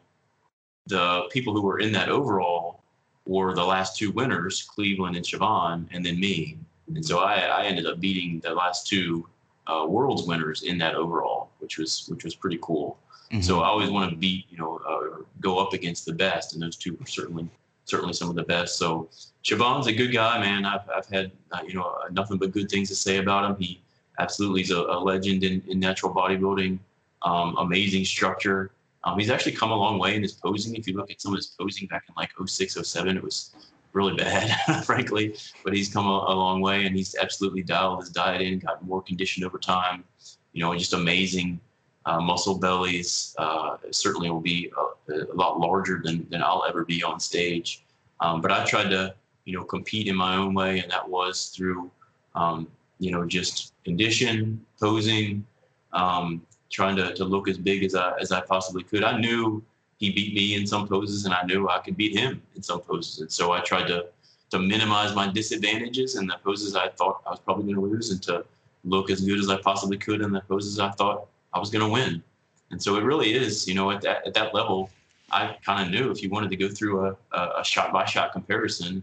[0.86, 2.80] the people who were in that overall
[3.26, 6.58] were the last two winners, Cleveland and Siobhan, and then me.
[6.88, 9.26] And so I, I ended up beating the last two
[9.66, 12.98] uh, world's winners in that overall, which was which was pretty cool.
[13.42, 16.62] So I always want to beat, you know, uh, go up against the best, and
[16.62, 17.48] those two were certainly
[17.84, 18.78] certainly some of the best.
[18.78, 19.08] So
[19.44, 20.64] Siobhan's a good guy, man.
[20.64, 23.56] I've I've had uh, you know nothing but good things to say about him.
[23.58, 23.82] He
[24.18, 26.78] absolutely is a, a legend in, in natural bodybuilding.
[27.22, 28.70] Um, amazing structure.
[29.04, 30.74] Um, he's actually come a long way in his posing.
[30.74, 33.54] If you look at some of his posing back in like 06, 07, it was
[33.92, 35.36] really bad, frankly.
[35.62, 38.86] But he's come a, a long way, and he's absolutely dialed his diet in, gotten
[38.86, 40.04] more conditioned over time.
[40.52, 41.60] You know, just amazing
[42.06, 43.34] uh, muscle bellies.
[43.38, 47.84] Uh, certainly will be a, a, lot larger than, than I'll ever be on stage.
[48.20, 51.48] Um, but I tried to, you know, compete in my own way, and that was
[51.48, 51.90] through,
[52.34, 55.44] um, you know, just condition, posing,
[55.92, 59.04] um, trying to, to look as big as I as I possibly could.
[59.04, 59.62] I knew
[59.98, 62.80] he beat me in some poses, and I knew I could beat him in some
[62.80, 64.06] poses, and so I tried to
[64.50, 68.10] to minimize my disadvantages in the poses I thought I was probably going to lose,
[68.10, 68.44] and to
[68.84, 71.84] look as good as I possibly could in the poses I thought I was going
[71.84, 72.22] to win.
[72.70, 74.90] And so it really is, you know, at that, at that level,
[75.30, 78.32] I kind of knew if you wanted to go through a, a shot by shot
[78.32, 79.02] comparison,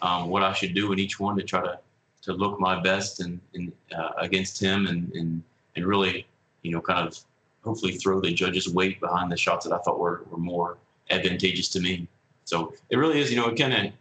[0.00, 1.78] um, what I should do in each one to try to,
[2.22, 5.42] to look my best and, and uh, against him and, and,
[5.76, 6.26] and really,
[6.62, 7.18] you know, kind of
[7.64, 10.78] hopefully throw the judge's weight behind the shots that I thought were, were more
[11.10, 12.08] advantageous to me.
[12.44, 13.92] So it really is, you know, it kind of,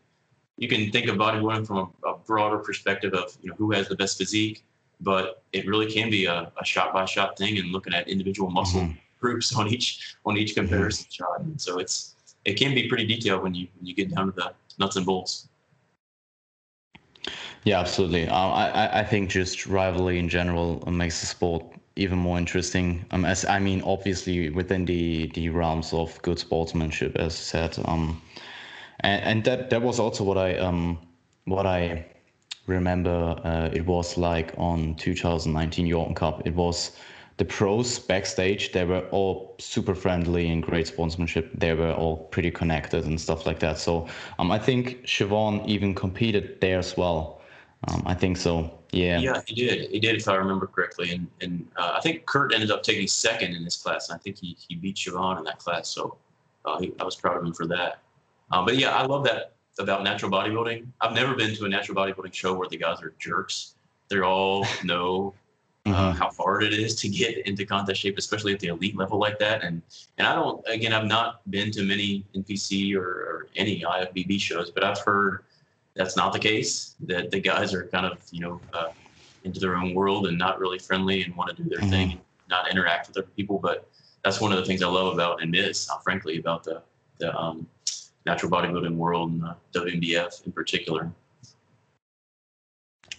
[0.57, 3.87] you can think of bodybuilding from a, a broader perspective of, you know, who has
[3.87, 4.63] the best physique,
[5.01, 8.49] but it really can be a, a shot by shot thing and looking at individual
[8.49, 8.97] muscle Mhm.
[9.19, 11.39] groups on each on each comparison shot.
[11.41, 14.31] And so it's it can be pretty detailed when you when you get down to
[14.31, 15.47] the nuts and bolts.
[17.63, 18.27] Yeah, absolutely.
[18.27, 21.63] I I- I think just rivalry in general makes the sport
[21.95, 23.05] even more interesting.
[23.11, 27.77] Um, as I mean, obviously within the the realms of good sportsmanship, as said.
[27.85, 28.21] Um,
[29.01, 30.97] and, and that that was also what I um
[31.45, 32.05] what I
[32.67, 33.39] remember.
[33.43, 36.45] Uh, it was like on 2019 Yorton Cup.
[36.45, 36.91] It was
[37.37, 38.71] the pros backstage.
[38.71, 41.51] They were all super friendly and great sportsmanship.
[41.57, 43.79] They were all pretty connected and stuff like that.
[43.79, 44.07] So
[44.37, 47.41] um, I think Siobhan even competed there as well.
[47.87, 48.77] Um, I think so.
[48.91, 49.19] Yeah.
[49.19, 49.89] Yeah, he did.
[49.89, 51.11] He did, if I remember correctly.
[51.11, 54.09] And and uh, I think Kurt ended up taking second in his class.
[54.09, 55.87] And I think he he beat Siobhan in that class.
[55.89, 56.17] So
[56.65, 58.01] uh, he, I was proud of him for that.
[58.51, 60.87] Um, but yeah, I love that about natural bodybuilding.
[61.01, 63.75] I've never been to a natural bodybuilding show where the guys are jerks.
[64.09, 65.33] They're all know
[65.85, 66.17] uh, mm-hmm.
[66.17, 69.39] how hard it is to get into contest shape, especially at the elite level like
[69.39, 69.63] that.
[69.63, 69.81] And
[70.17, 74.69] and I don't again, I've not been to many NPC or, or any IFBB shows,
[74.69, 75.43] but I've heard
[75.95, 76.95] that's not the case.
[77.01, 78.89] That the guys are kind of you know uh,
[79.43, 81.89] into their own world and not really friendly and want to do their mm-hmm.
[81.89, 83.57] thing, not interact with other people.
[83.57, 83.89] But
[84.23, 86.83] that's one of the things I love about and miss, uh, frankly, about the
[87.17, 87.67] the um,
[88.25, 91.11] natural bodybuilding world and the WNBF in particular.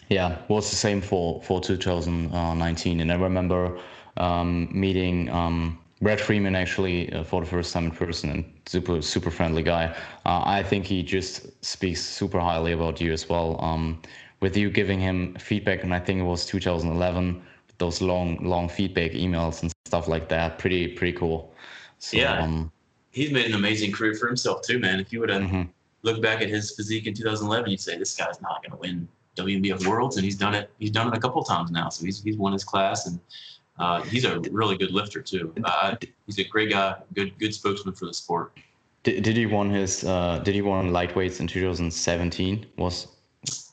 [0.09, 3.78] Yeah, well, it's the same for for 2019, and I remember
[4.18, 9.00] um, meeting um, Brad Freeman actually uh, for the first time in person, and super
[9.00, 9.96] super friendly guy.
[10.26, 13.57] Uh, I think he just speaks super highly about you as well.
[13.64, 14.03] Um,
[14.40, 17.42] with you giving him feedback, and I think it was 2011,
[17.78, 20.59] those long long feedback emails and stuff like that.
[20.59, 21.55] Pretty pretty cool.
[22.00, 22.72] So, yeah, um,
[23.12, 24.98] he's made an amazing career for himself too, man.
[24.98, 25.62] If you would have mm-hmm.
[26.02, 29.08] looked back at his physique in 2011, you'd say this guy's not going to win
[29.36, 30.70] WNBF Worlds, and he's done it.
[30.78, 31.88] He's done it a couple of times now.
[31.88, 33.20] So he's he's won his class, and
[33.78, 35.52] uh, he's a really good lifter too.
[35.64, 35.96] Uh,
[36.26, 38.52] he's a great guy, good good spokesman for the sport.
[39.04, 40.04] Did, did he won his?
[40.04, 42.66] Uh, did he won lightweights in 2017?
[42.76, 43.08] Was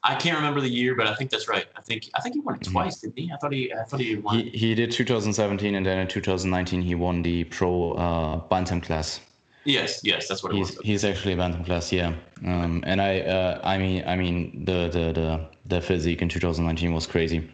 [0.04, 1.66] I can't remember the year, but I think that's right.
[1.76, 2.72] I think I think he won it mm-hmm.
[2.72, 3.10] twice, mm-hmm.
[3.10, 3.32] didn't he?
[3.34, 4.40] I thought he I thought he won.
[4.40, 9.20] He, he did 2017, and then in 2019 he won the pro uh, bantam class.
[9.66, 10.86] Yes, yes, that's what he's, was.
[10.86, 12.14] He's actually a bantam class, yeah.
[12.46, 16.94] Um, and I, uh, I mean, I mean, the, the the the physique in 2019
[16.94, 17.50] was crazy.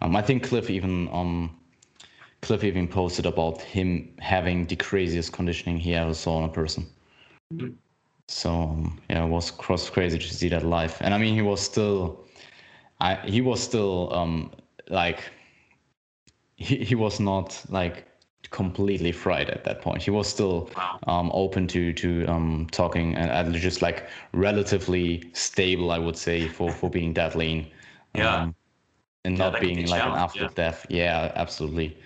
[0.00, 1.56] Um, I think Cliff even um,
[2.42, 6.86] Cliff even posted about him having the craziest conditioning he ever saw in a person.
[7.52, 7.74] Mm-hmm.
[8.28, 10.96] So um, yeah, it was cross crazy to see that live.
[11.00, 12.24] And I mean, he was still,
[13.00, 14.50] I he was still um
[14.88, 15.30] like
[16.56, 18.06] he he was not like
[18.48, 20.02] completely fried at that point.
[20.02, 20.70] He was still
[21.06, 26.48] um, open to to um, talking and, and, just like relatively stable, I would say,
[26.48, 27.66] for for being that lean.
[28.14, 28.34] Yeah.
[28.34, 28.54] Um,
[29.24, 30.48] and yeah, not being like an after yeah.
[30.54, 30.86] death.
[30.88, 31.96] Yeah, absolutely.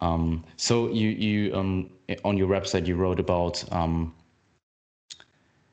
[0.00, 1.90] Um, so you you um,
[2.24, 4.14] on your website you wrote about um,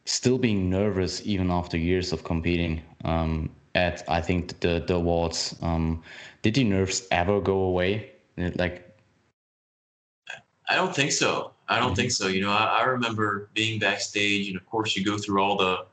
[0.03, 2.81] still being nervous even after years of competing
[3.75, 5.55] at I think the the awards.
[6.41, 8.11] did the nerves ever go away?
[8.37, 8.84] Like
[10.67, 11.51] I don't think so.
[11.67, 11.95] I don't mm-hmm.
[11.95, 12.27] think so.
[12.27, 15.85] You know, I, I, remember being backstage, and of course, you go through all the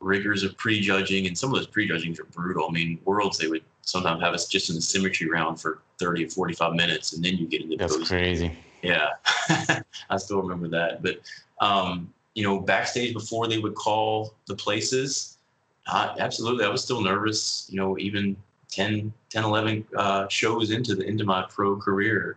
[0.00, 2.66] rigors of prejudging, and some of those prejudgings are brutal.
[2.68, 6.26] I mean, worlds they would sometimes have us just in the symmetry round for 30
[6.26, 8.56] or 45 minutes, and then you get into that's crazy.
[8.82, 9.10] Yeah,
[10.10, 11.02] I still remember that.
[11.02, 11.20] But
[11.60, 15.38] um, you know, backstage before they would call the places,
[15.86, 17.66] uh, absolutely, I was still nervous.
[17.70, 18.36] You know, even
[18.70, 22.36] 10, 10 11 uh, shows into the into my pro career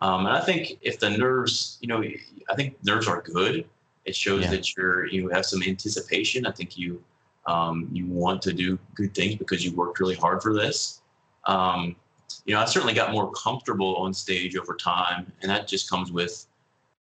[0.00, 3.66] um, and I think if the nerves, you know, I think nerves are good.
[4.04, 4.50] It shows yeah.
[4.50, 6.46] that you're you have some anticipation.
[6.46, 7.02] I think you
[7.46, 11.02] um, you want to do good things because you worked really hard for this.
[11.44, 11.96] Um,
[12.44, 16.12] you know, I certainly got more comfortable on stage over time, and that just comes
[16.12, 16.46] with,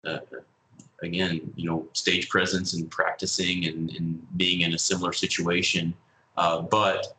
[0.05, 0.18] uh,
[1.03, 5.95] again, you know, stage presence and practicing and, and being in a similar situation.
[6.36, 7.16] Uh, but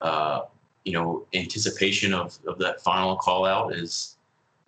[0.00, 0.42] uh,
[0.84, 4.15] you know, anticipation of of that final call out is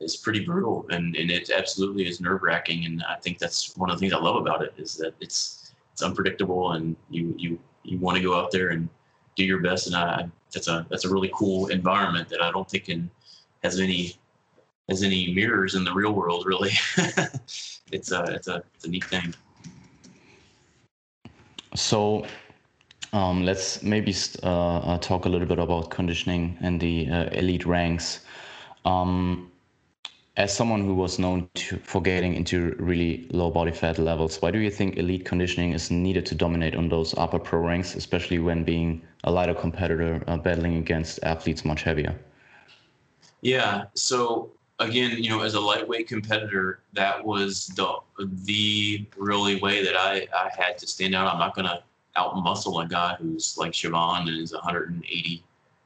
[0.01, 2.84] is pretty brutal and, and it absolutely is nerve wracking.
[2.84, 5.72] And I think that's one of the things I love about it is that it's,
[5.92, 8.88] it's unpredictable and you, you, you want to go out there and
[9.34, 9.86] do your best.
[9.86, 13.11] And I, that's a, that's a really cool environment that I don't think can,
[13.64, 14.14] has any,
[14.88, 16.70] has any mirrors in the real world, really.
[17.92, 19.34] it's a, it's a, it's a neat thing.
[21.74, 22.24] So
[23.12, 27.66] um, let's maybe uh, uh, talk a little bit about conditioning and the uh, elite
[27.66, 28.20] ranks.
[28.84, 29.47] Um,
[30.39, 34.53] as someone who was known to, for getting into really low body fat levels, why
[34.53, 38.39] do you think elite conditioning is needed to dominate on those upper pro ranks, especially
[38.39, 42.16] when being a lighter competitor uh, battling against athletes much heavier?
[43.41, 43.86] Yeah.
[43.95, 47.99] So again, you know, as a lightweight competitor, that was the
[48.45, 51.32] the really way that I, I had to stand out.
[51.32, 51.82] I'm not going to
[52.14, 55.43] out muscle a guy who's like Siobhan and is 180,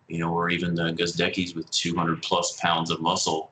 [0.08, 3.51] you know, or even the Gazdeckis with 200 plus pounds of muscle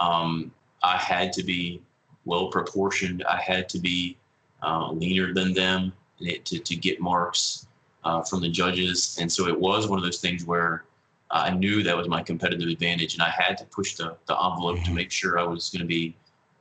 [0.00, 0.50] um,
[0.82, 1.80] I had to be
[2.24, 3.24] well proportioned.
[3.24, 4.16] I had to be
[4.62, 7.66] uh, leaner than them to, to get marks
[8.04, 9.18] uh, from the judges.
[9.20, 10.84] And so it was one of those things where
[11.30, 14.76] I knew that was my competitive advantage, and I had to push the, the envelope
[14.76, 14.84] mm-hmm.
[14.86, 16.16] to make sure I was going to be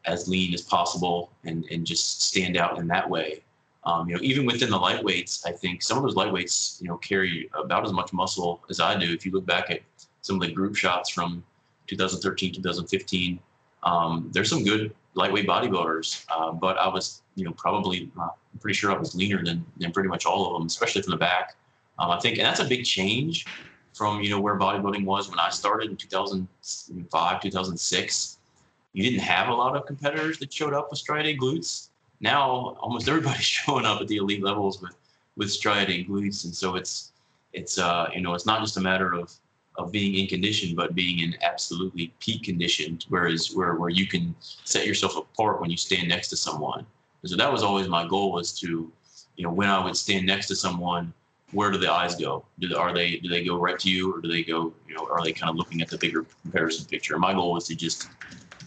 [0.05, 3.41] as lean as possible and, and just stand out in that way.
[3.85, 6.97] Um, you know, even within the lightweights, I think some of those lightweights, you know,
[6.97, 9.11] carry about as much muscle as I do.
[9.11, 9.81] If you look back at
[10.21, 11.43] some of the group shots from
[11.89, 13.39] 2013, 2015.
[13.83, 18.29] Um, there's some good lightweight bodybuilders, uh, but I was, you know, probably uh,
[18.59, 21.17] pretty sure I was leaner than, than pretty much all of them, especially from the
[21.17, 21.55] back.
[21.97, 23.45] Um, I think, and that's a big change
[23.93, 28.37] from you know where bodybuilding was when I started in 2005, 2006.
[28.93, 31.89] You didn't have a lot of competitors that showed up with striated glutes.
[32.21, 34.95] Now almost everybody's showing up at the elite levels with
[35.35, 37.11] with striated glutes, and so it's
[37.53, 39.33] it's uh you know it's not just a matter of
[39.79, 44.35] of being in condition, but being in absolutely peak condition, whereas where where you can
[44.41, 46.85] set yourself apart when you stand next to someone.
[47.21, 48.91] And so that was always my goal was to,
[49.37, 51.13] you know, when I would stand next to someone,
[51.51, 52.45] where do the eyes go?
[52.59, 55.07] Do are they do they go right to you, or do they go, you know,
[55.09, 57.17] are they kind of looking at the bigger comparison picture?
[57.17, 58.09] My goal was to just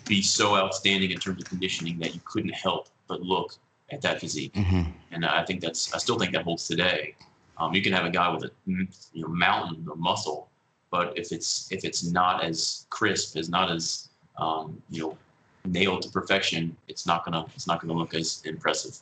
[0.09, 3.55] be so outstanding in terms of conditioning that you couldn't help but look
[3.93, 4.55] at that physique.
[4.55, 4.91] Mm-hmm.
[5.13, 7.15] And I think that's I still think that holds today.
[7.59, 10.49] Um, you can have a guy with a you know mountain of muscle
[10.93, 15.19] but if it's if it's not as crisp, as not as um, you know
[15.65, 19.01] nailed to perfection, it's not gonna it's not gonna look as impressive.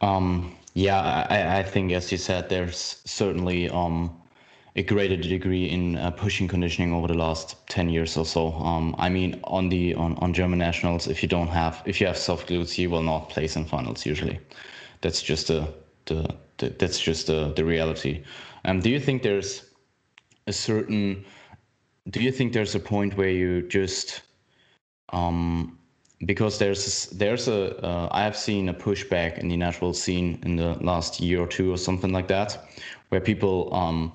[0.00, 4.14] Um, yeah, I, I think as you said, there's certainly um,
[4.76, 8.52] a greater degree in uh, pushing conditioning over the last 10 years or so.
[8.54, 12.06] Um, I mean, on the on, on German nationals, if you don't have if you
[12.06, 14.38] have soft glutes, you will not place in finals usually.
[15.00, 15.72] That's just a
[16.06, 16.28] the,
[16.58, 18.22] the that's just the, the reality.
[18.66, 19.62] Um, do you think there's
[20.46, 21.24] a certain
[22.10, 24.22] do you think there's a point where you just
[25.12, 25.78] um
[26.26, 30.56] because there's there's a uh, I have seen a pushback in the natural scene in
[30.56, 32.68] the last year or two or something like that,
[33.08, 34.12] where people um,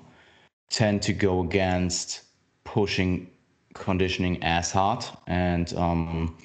[0.70, 2.22] tend to go against
[2.64, 3.30] pushing
[3.74, 6.36] conditioning as hard and um,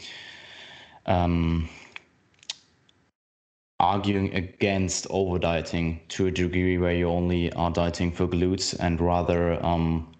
[1.07, 1.67] um,
[3.79, 9.01] arguing against over dieting to a degree where you only are dieting for glutes and
[9.01, 10.13] rather um,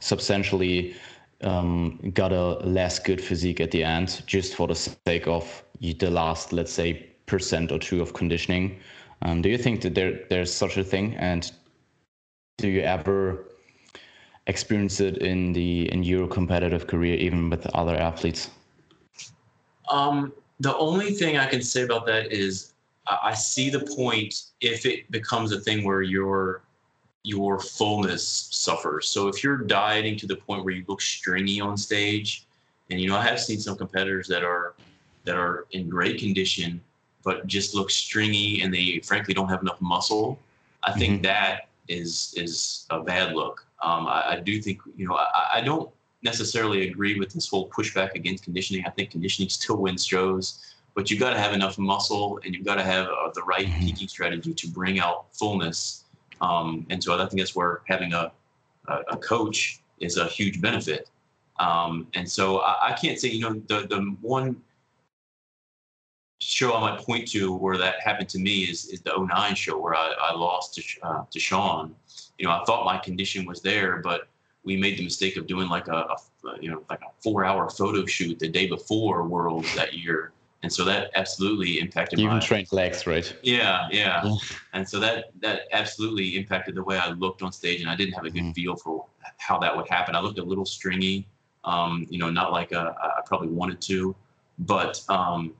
[0.00, 0.94] substantially
[1.42, 6.10] um, got a less good physique at the end just for the sake of the
[6.10, 8.78] last, let's say, percent or two of conditioning.
[9.22, 11.50] Um, do you think that there there's such a thing, and
[12.58, 13.44] do you ever
[14.46, 18.50] experience it in the in your competitive career, even with other athletes?
[19.90, 22.72] Um, the only thing I can say about that is
[23.22, 26.62] I see the point if it becomes a thing where your
[27.22, 29.08] your fullness suffers.
[29.08, 32.46] So if you're dieting to the point where you look stringy on stage,
[32.90, 34.74] and you know I have seen some competitors that are
[35.24, 36.80] that are in great condition
[37.26, 40.38] but just look stringy and they frankly don't have enough muscle.
[40.84, 41.22] I think mm-hmm.
[41.22, 43.66] that is is a bad look.
[43.82, 45.90] Um, I, I, do think you know I, I don't
[46.22, 48.84] necessarily agree with this whole pushback against conditioning.
[48.86, 52.64] I think conditioning still wins shows but you've got to have enough muscle and you've
[52.64, 53.80] got to have uh, the right mm-hmm.
[53.80, 56.04] peaking strategy to bring out fullness.
[56.40, 58.32] Um, and so I think that's where having a,
[58.88, 61.10] a, a coach is a huge benefit.
[61.60, 64.56] Um, and so I, I, can't say, you know, the, the one
[66.40, 69.78] show I might point to where that happened to me is, is the 09 show
[69.78, 71.94] where I, I lost to, uh, to Shaun.
[72.38, 74.28] You know, I thought my condition was there, but
[74.64, 76.16] we made the mistake of doing like a, a
[76.60, 80.32] you know, like a four hour photo shoot the day before Worlds that year
[80.62, 83.36] and so that absolutely impacted You even my, trained legs right?
[83.42, 84.36] Yeah, yeah, yeah.
[84.72, 88.14] And so that that absolutely impacted the way i looked on stage and i didn't
[88.14, 88.54] have a good mm.
[88.54, 89.06] feel for
[89.38, 90.14] how that would happen.
[90.14, 91.26] I looked a little stringy
[91.66, 94.14] um, you know not like a, i probably wanted to
[94.60, 95.52] but um,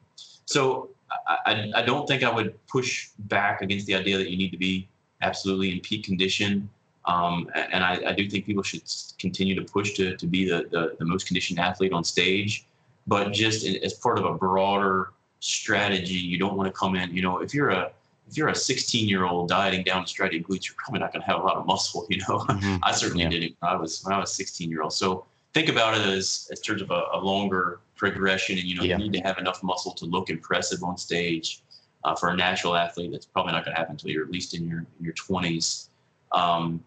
[0.47, 0.89] so
[1.29, 4.51] I, I, I don't think i would push back against the idea that you need
[4.51, 4.89] to be
[5.21, 6.69] absolutely in peak condition
[7.07, 8.83] um, and I, I, do think people should
[9.21, 12.67] continue to push to, to be the, the, the most conditioned athlete on stage
[13.07, 17.15] but just as part of a broader strategy, you don't want to come in.
[17.15, 17.91] You know, if you're a
[18.29, 21.23] if you're a 16 year old dieting down to striated glutes, you're probably not going
[21.23, 22.07] to have a lot of muscle.
[22.11, 22.77] You know, mm-hmm.
[22.83, 23.31] I certainly yeah.
[23.31, 24.93] didn't when I was when I was 16 year old.
[24.93, 28.83] So think about it as in terms of a, a longer progression, and you know,
[28.83, 28.99] yeah.
[28.99, 31.63] you need to have enough muscle to look impressive on stage.
[32.05, 34.55] Uh, for a natural athlete, that's probably not going to happen until you're at least
[34.55, 35.89] in your in your 20s.
[36.31, 36.85] Um,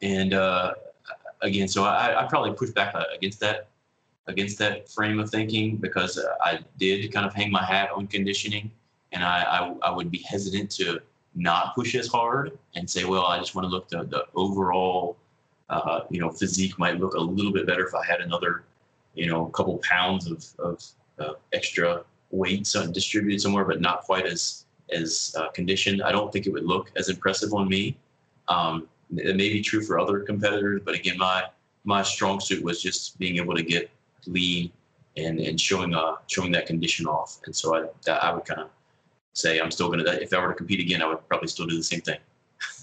[0.00, 0.72] and uh,
[1.42, 3.68] again, so I, I probably push back uh, against that
[4.26, 8.06] against that frame of thinking because uh, I did kind of hang my hat on
[8.06, 8.70] conditioning,
[9.12, 11.00] and I, I, I would be hesitant to
[11.34, 15.16] not push as hard and say, well, I just want to look the the overall,
[15.68, 18.64] uh, you know, physique might look a little bit better if I had another,
[19.14, 20.84] you know, couple pounds of of
[21.18, 26.02] uh, extra weight distributed somewhere, but not quite as as uh, conditioned.
[26.02, 27.96] I don't think it would look as impressive on me.
[28.48, 31.44] Um, it may be true for other competitors, but again, my
[31.84, 33.90] my strong suit was just being able to get
[34.26, 34.70] lean
[35.16, 37.40] and and showing uh showing that condition off.
[37.46, 38.68] And so I that I would kind of
[39.32, 41.76] say I'm still gonna if I were to compete again, I would probably still do
[41.76, 42.18] the same thing.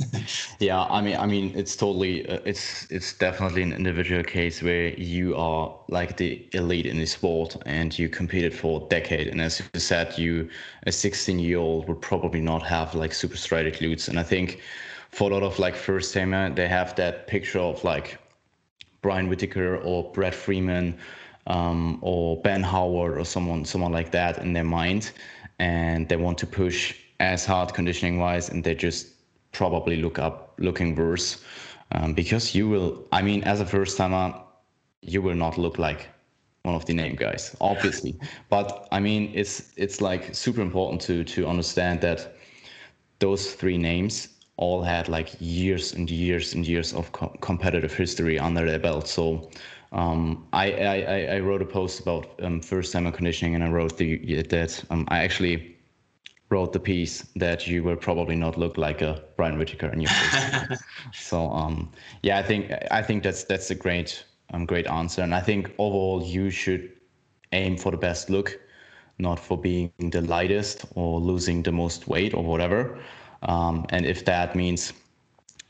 [0.60, 4.90] yeah, I mean, I mean, it's totally, uh, it's it's definitely an individual case where
[5.00, 9.28] you are like the elite in the sport and you competed for a decade.
[9.28, 10.50] And as you said, you
[10.86, 14.08] a 16 year old would probably not have like super striated glutes.
[14.08, 14.62] And I think
[15.12, 18.20] for a lot of like first timer, they have that picture of like
[19.02, 20.98] Brian Whitacre or Brad Freeman
[21.48, 25.12] um, or Ben Howard or someone someone like that in their mind,
[25.60, 29.08] and they want to push as hard conditioning wise, and they just
[29.52, 31.43] probably look up looking worse
[31.91, 33.08] um, because you will.
[33.12, 34.34] I mean, as a first timer,
[35.02, 36.10] you will not look like
[36.64, 38.16] one of the name guys, obviously.
[38.50, 42.36] but I mean, it's it's like super important to to understand that
[43.20, 44.28] those three names
[44.58, 49.08] all had like years and years and years of co- competitive history under their belt.
[49.08, 49.50] So
[49.92, 53.98] um, I, I, I wrote a post about um, first time conditioning, and I wrote
[53.98, 55.76] the that um, I actually
[56.50, 60.12] wrote the piece that you will probably not look like a Brian Whitacre in your
[60.12, 60.82] face.
[61.14, 61.92] so um,
[62.24, 64.24] yeah, I think I think that's that's a great
[64.54, 66.92] um, great answer, and I think overall you should
[67.54, 68.60] aim for the best look,
[69.20, 73.00] not for being the lightest or losing the most weight or whatever.
[73.44, 74.94] Um, and if that means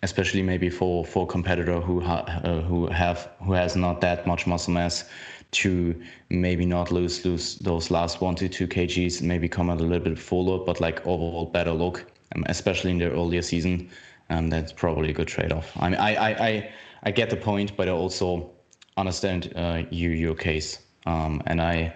[0.03, 4.27] especially maybe for for a competitor who ha, uh, who have who has not that
[4.27, 5.05] much muscle mass
[5.51, 5.95] to
[6.29, 10.03] maybe not lose lose those last one to two kgs maybe come out a little
[10.03, 13.89] bit fuller but like overall better look um, especially in the earlier season.
[14.29, 15.71] Um, that's probably a good trade-off.
[15.77, 16.71] I mean I, I I
[17.03, 18.51] I get the point but I also
[18.97, 20.79] understand uh, you your case.
[21.05, 21.93] Um, and I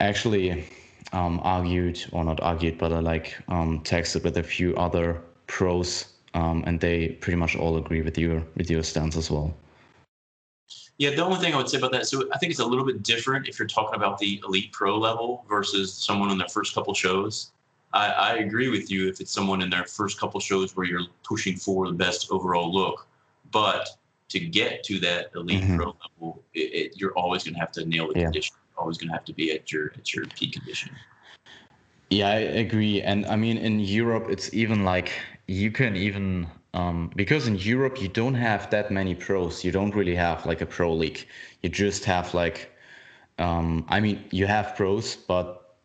[0.00, 0.66] actually
[1.12, 6.15] um, argued or not argued but I like um, texted with a few other pros
[6.36, 9.54] um, and they pretty much all agree with your with your stance as well.
[10.98, 12.84] Yeah, the only thing I would say about that, so I think it's a little
[12.84, 16.74] bit different if you're talking about the elite pro level versus someone in their first
[16.74, 17.52] couple shows.
[17.92, 21.06] I, I agree with you if it's someone in their first couple shows where you're
[21.22, 23.06] pushing for the best overall look,
[23.50, 23.88] but
[24.28, 25.76] to get to that elite mm-hmm.
[25.76, 28.24] pro level, it, it, you're always going to have to nail the yeah.
[28.24, 28.56] condition.
[28.72, 30.90] You're always going to have to be at your at your peak condition.
[32.10, 33.02] Yeah, I agree.
[33.02, 35.12] And I mean, in Europe, it's even like
[35.48, 39.64] you can even um, because in Europe you don't have that many pros.
[39.64, 41.26] You don't really have like a pro league.
[41.62, 42.70] You just have like,
[43.38, 45.76] um, I mean, you have pros, but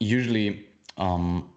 [0.00, 0.66] usually
[0.96, 1.52] um,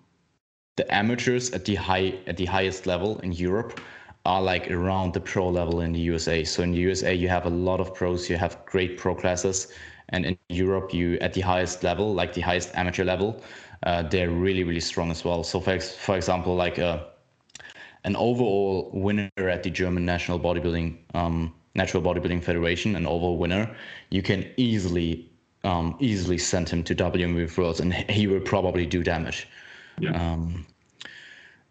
[0.76, 3.80] the amateurs at the high at the highest level in Europe
[4.26, 6.44] are like around the pro level in the USA.
[6.44, 8.30] So in the USA you have a lot of pros.
[8.30, 9.74] You have great pro classes,
[10.10, 13.42] and in Europe you at the highest level, like the highest amateur level,
[13.84, 15.44] uh, they're really really strong as well.
[15.44, 17.04] So for for example, like a uh,
[18.04, 23.76] an overall winner at the German National Bodybuilding um, Natural Bodybuilding Federation, an overall winner,
[24.10, 25.30] you can easily
[25.64, 29.47] um, easily send him to WNBF Worlds, and he will probably do damage.
[30.00, 30.12] Yeah.
[30.12, 30.66] Um,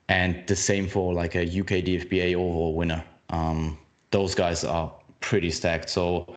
[0.09, 3.03] and the same for like a UK DFBA overall winner.
[3.31, 3.79] Um,
[4.11, 5.91] those guys are pretty stacked.
[5.91, 6.35] So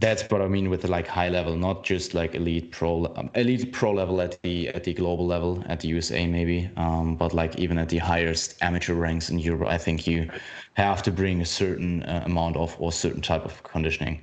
[0.00, 3.72] that's what I mean with like high level, not just like elite pro, um, elite
[3.72, 7.56] pro level at the at the global level at the USA maybe, um, but like
[7.58, 10.30] even at the highest amateur ranks in Europe, I think you
[10.74, 14.22] have to bring a certain uh, amount of or certain type of conditioning.